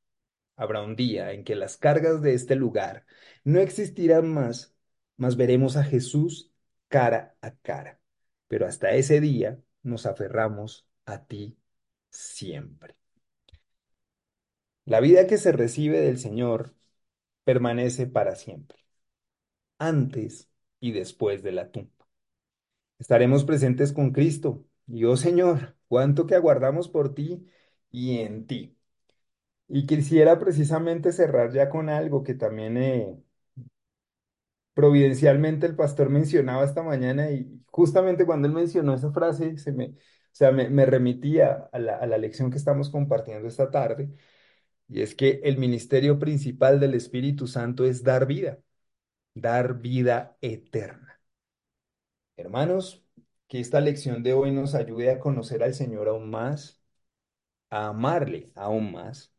Habrá 0.58 0.82
un 0.84 0.96
día 0.96 1.34
en 1.34 1.44
que 1.44 1.56
las 1.56 1.78
cargas 1.78 2.22
de 2.22 2.34
este 2.34 2.56
lugar 2.56 3.06
no 3.44 3.60
existirán 3.60 4.34
más, 4.34 4.76
mas 5.18 5.38
veremos 5.38 5.78
a 5.78 5.84
Jesús 5.84 6.52
cara 6.90 7.38
a 7.42 7.56
cara. 7.56 8.02
pero 8.48 8.68
hasta 8.68 8.92
ese 8.94 9.22
día 9.22 9.60
nos 9.84 10.06
aferramos 10.06 10.88
a 11.06 11.26
ti 11.26 11.58
siempre. 12.12 12.96
La 14.86 15.00
vida 15.00 15.28
que 15.28 15.38
se 15.38 15.52
recibe 15.52 16.00
del 16.02 16.18
Señor 16.20 16.74
permanece 17.46 18.08
para 18.08 18.36
siempre, 18.36 18.80
antes 19.80 20.50
y 20.86 20.92
después 20.92 21.42
de 21.44 21.52
la 21.52 21.72
tumba. 21.72 22.06
Estaremos 23.00 23.44
presentes 23.46 23.92
con 23.94 24.12
Cristo. 24.12 24.66
Y 24.88 25.06
oh 25.06 25.18
Señor, 25.18 25.76
cuánto 25.88 26.28
que 26.28 26.36
aguardamos 26.36 26.90
por 26.90 27.14
ti 27.16 27.48
y 27.92 28.20
en 28.20 28.46
ti. 28.48 28.78
Y 29.68 29.88
quisiera 29.88 30.40
precisamente 30.40 31.12
cerrar 31.12 31.52
ya 31.54 31.70
con 31.70 31.90
algo 31.90 32.24
que 32.24 32.36
también 32.36 32.78
eh, 32.78 33.18
providencialmente 34.74 35.66
el 35.66 35.76
pastor 35.76 36.10
mencionaba 36.10 36.64
esta 36.64 36.84
mañana 36.84 37.32
y 37.32 37.62
justamente 37.72 38.26
cuando 38.26 38.48
él 38.48 38.54
mencionó 38.54 38.94
esa 38.94 39.12
frase, 39.12 39.58
se 39.58 39.72
me, 39.72 39.88
o 39.88 39.94
sea, 40.32 40.52
me, 40.52 40.86
remitía 40.86 41.70
a 41.72 41.80
la, 41.80 41.96
a 41.98 42.06
la 42.08 42.18
lección 42.18 42.52
que 42.52 42.58
estamos 42.58 42.90
compartiendo 42.90 43.48
esta 43.48 43.72
tarde, 43.72 44.10
y 44.90 45.02
es 45.02 45.16
que 45.16 45.42
el 45.44 45.58
ministerio 45.58 46.20
principal 46.20 46.80
del 46.80 46.96
Espíritu 46.96 47.48
Santo 47.48 47.86
es 47.86 48.04
dar 48.04 48.28
vida, 48.28 48.60
dar 49.36 49.76
vida 49.82 50.38
eterna. 50.42 51.22
Hermanos, 52.38 53.04
que 53.48 53.60
esta 53.60 53.80
lección 53.82 54.24
de 54.24 54.34
hoy 54.34 54.52
nos 54.52 54.76
ayude 54.76 55.12
a 55.12 55.20
conocer 55.20 55.64
al 55.64 55.74
Señor 55.74 56.08
aún 56.10 56.30
más, 56.30 56.82
a 57.70 57.88
amarle 57.90 58.52
aún 58.56 58.92
más, 58.94 59.34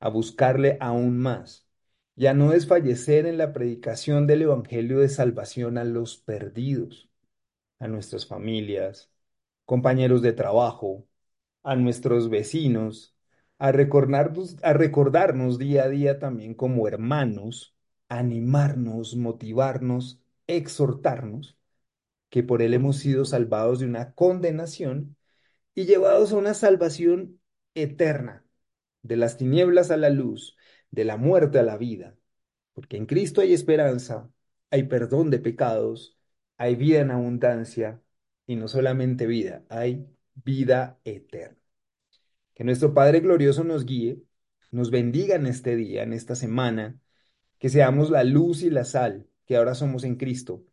a 0.00 0.08
buscarle 0.08 0.78
aún 0.80 1.18
más 1.18 1.68
y 2.16 2.26
a 2.26 2.34
no 2.34 2.50
desfallecer 2.50 3.26
en 3.26 3.38
la 3.38 3.52
predicación 3.52 4.26
del 4.26 4.42
Evangelio 4.42 5.00
de 5.00 5.08
salvación 5.08 5.78
a 5.78 5.84
los 5.84 6.18
perdidos, 6.18 7.10
a 7.80 7.88
nuestras 7.88 8.26
familias, 8.26 9.10
compañeros 9.66 10.22
de 10.22 10.32
trabajo, 10.32 11.06
a 11.64 11.76
nuestros 11.76 12.30
vecinos, 12.30 13.16
a 13.58 13.72
recordarnos, 13.72 14.56
a 14.62 14.72
recordarnos 14.74 15.58
día 15.58 15.84
a 15.84 15.88
día 15.88 16.18
también 16.18 16.54
como 16.54 16.88
hermanos, 16.88 17.76
animarnos, 18.18 19.16
motivarnos, 19.16 20.20
exhortarnos, 20.46 21.56
que 22.30 22.42
por 22.42 22.62
Él 22.62 22.74
hemos 22.74 22.98
sido 22.98 23.24
salvados 23.24 23.80
de 23.80 23.86
una 23.86 24.14
condenación 24.14 25.16
y 25.74 25.86
llevados 25.86 26.32
a 26.32 26.36
una 26.36 26.54
salvación 26.54 27.40
eterna, 27.74 28.44
de 29.02 29.16
las 29.16 29.38
tinieblas 29.38 29.90
a 29.90 29.96
la 29.96 30.10
luz, 30.10 30.56
de 30.90 31.04
la 31.04 31.16
muerte 31.16 31.58
a 31.58 31.62
la 31.62 31.78
vida, 31.78 32.16
porque 32.74 32.96
en 32.98 33.06
Cristo 33.06 33.40
hay 33.40 33.54
esperanza, 33.54 34.30
hay 34.70 34.84
perdón 34.84 35.30
de 35.30 35.38
pecados, 35.38 36.18
hay 36.58 36.76
vida 36.76 37.00
en 37.00 37.10
abundancia 37.12 38.02
y 38.46 38.56
no 38.56 38.68
solamente 38.68 39.26
vida, 39.26 39.64
hay 39.70 40.06
vida 40.34 41.00
eterna. 41.04 41.58
Que 42.54 42.64
nuestro 42.64 42.94
Padre 42.94 43.20
glorioso 43.20 43.64
nos 43.64 43.84
guíe, 43.86 44.22
nos 44.70 44.90
bendiga 44.90 45.36
en 45.36 45.46
este 45.46 45.76
día, 45.76 46.02
en 46.02 46.12
esta 46.12 46.34
semana, 46.36 47.00
que 47.62 47.68
seamos 47.68 48.10
la 48.10 48.24
luz 48.24 48.64
y 48.64 48.70
la 48.70 48.84
sal 48.84 49.28
que 49.46 49.54
ahora 49.56 49.76
somos 49.76 50.02
en 50.02 50.16
Cristo. 50.16 50.64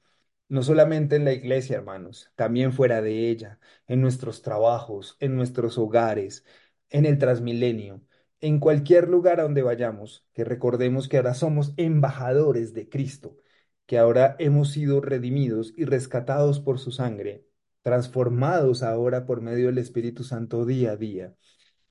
No 0.48 0.64
solamente 0.64 1.18
en 1.18 1.26
la 1.26 1.34
iglesia, 1.34 1.78
hermanos, 1.78 2.32
también 2.36 2.74
fuera 2.74 3.00
de 3.04 3.30
ella, 3.30 3.60
en 3.86 4.02
nuestros 4.02 4.42
trabajos, 4.42 5.16
en 5.20 5.36
nuestros 5.36 5.78
hogares, 5.78 6.46
en 6.90 7.06
el 7.06 7.20
transmilenio, 7.20 8.02
en 8.42 8.60
cualquier 8.60 9.08
lugar 9.08 9.40
a 9.40 9.44
donde 9.44 9.62
vayamos, 9.62 10.26
que 10.34 10.44
recordemos 10.44 11.08
que 11.08 11.18
ahora 11.18 11.36
somos 11.36 11.76
embajadores 11.78 12.74
de 12.74 12.90
Cristo, 12.90 13.38
que 13.86 14.00
ahora 14.00 14.36
hemos 14.40 14.72
sido 14.72 15.00
redimidos 15.00 15.76
y 15.78 15.86
rescatados 15.86 16.60
por 16.60 16.80
su 16.80 16.92
sangre, 16.92 17.46
transformados 17.84 18.82
ahora 18.82 19.28
por 19.28 19.42
medio 19.42 19.68
del 19.68 19.78
Espíritu 19.78 20.24
Santo 20.24 20.66
día 20.66 20.94
a 20.94 20.98
día, 20.98 21.36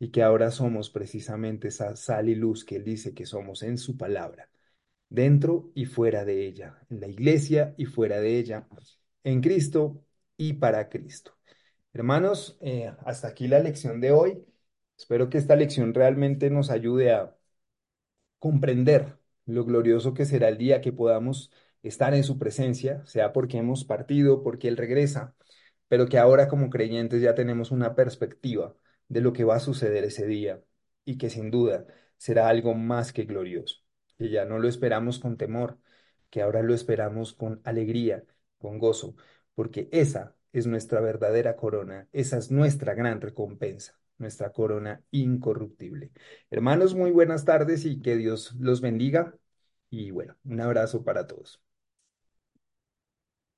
y 0.01 0.11
que 0.11 0.25
ahora 0.25 0.51
somos 0.51 0.91
precisamente 0.91 1.69
esa 1.69 1.95
sal 1.95 2.29
y 2.29 2.35
luz 2.35 2.65
que 2.65 2.75
Él 2.75 2.85
dice 2.85 3.15
que 3.15 3.27
somos 3.27 3.63
en 3.63 3.79
su 3.79 3.97
palabra 3.97 4.51
dentro 5.09 5.71
y 5.75 5.87
fuera 5.87 6.25
de 6.25 6.47
ella, 6.47 6.79
en 6.90 7.01
la 7.01 7.09
iglesia 7.09 7.75
y 7.77 7.87
fuera 7.87 8.21
de 8.21 8.38
ella, 8.38 8.68
en 9.25 9.40
Cristo 9.40 10.05
y 10.37 10.55
para 10.55 10.88
Cristo. 10.88 11.37
Hermanos, 11.92 12.59
eh, 12.61 12.92
hasta 13.07 13.29
aquí 13.29 13.49
la 13.49 13.61
lección 13.61 14.01
de 14.01 14.12
hoy. 14.12 14.44
Espero 14.97 15.29
que 15.31 15.38
esta 15.38 15.57
lección 15.57 15.94
realmente 15.94 16.51
nos 16.51 16.71
ayude 16.71 17.12
a 17.12 17.37
comprender 18.38 19.18
lo 19.47 19.64
glorioso 19.64 20.14
que 20.14 20.25
será 20.25 20.49
el 20.49 20.59
día 20.59 20.81
que 20.81 20.92
podamos 20.92 21.51
estar 21.83 22.14
en 22.14 22.25
su 22.25 22.38
presencia, 22.38 23.05
sea 23.07 23.33
porque 23.33 23.59
hemos 23.59 23.85
partido, 23.85 24.42
porque 24.42 24.68
Él 24.68 24.77
regresa, 24.77 25.35
pero 25.88 26.07
que 26.09 26.18
ahora 26.18 26.49
como 26.49 26.71
creyentes 26.71 27.23
ya 27.23 27.35
tenemos 27.35 27.71
una 27.71 27.94
perspectiva 27.94 28.77
de 29.09 29.21
lo 29.21 29.33
que 29.33 29.44
va 29.44 29.57
a 29.57 29.61
suceder 29.61 30.05
ese 30.05 30.27
día 30.27 30.62
y 31.05 31.18
que 31.18 31.31
sin 31.31 31.51
duda 31.51 31.87
será 32.16 32.49
algo 32.49 32.75
más 32.75 33.12
que 33.12 33.25
glorioso 33.25 33.88
que 34.19 34.29
ya 34.31 34.45
no 34.45 34.59
lo 34.59 34.69
esperamos 34.69 35.19
con 35.19 35.37
temor, 35.37 35.79
que 36.31 36.43
ahora 36.43 36.63
lo 36.63 36.75
esperamos 36.75 37.33
con 37.35 37.61
alegría, 37.65 38.25
con 38.59 38.79
gozo, 38.79 39.15
porque 39.55 39.89
esa 39.93 40.35
es 40.53 40.67
nuestra 40.67 41.01
verdadera 41.01 41.57
corona, 41.57 42.09
esa 42.13 42.39
es 42.39 42.51
nuestra 42.51 42.95
gran 42.95 43.21
recompensa, 43.21 43.99
nuestra 44.19 44.53
corona 44.53 45.03
incorruptible. 45.11 46.11
Hermanos, 46.51 46.95
muy 46.95 47.11
buenas 47.11 47.45
tardes 47.45 47.85
y 47.85 48.01
que 48.01 48.17
Dios 48.17 48.55
los 48.59 48.81
bendiga. 48.81 49.35
Y 49.91 50.11
bueno, 50.11 50.37
un 50.45 50.61
abrazo 50.61 51.05
para 51.05 51.27
todos. 51.27 51.63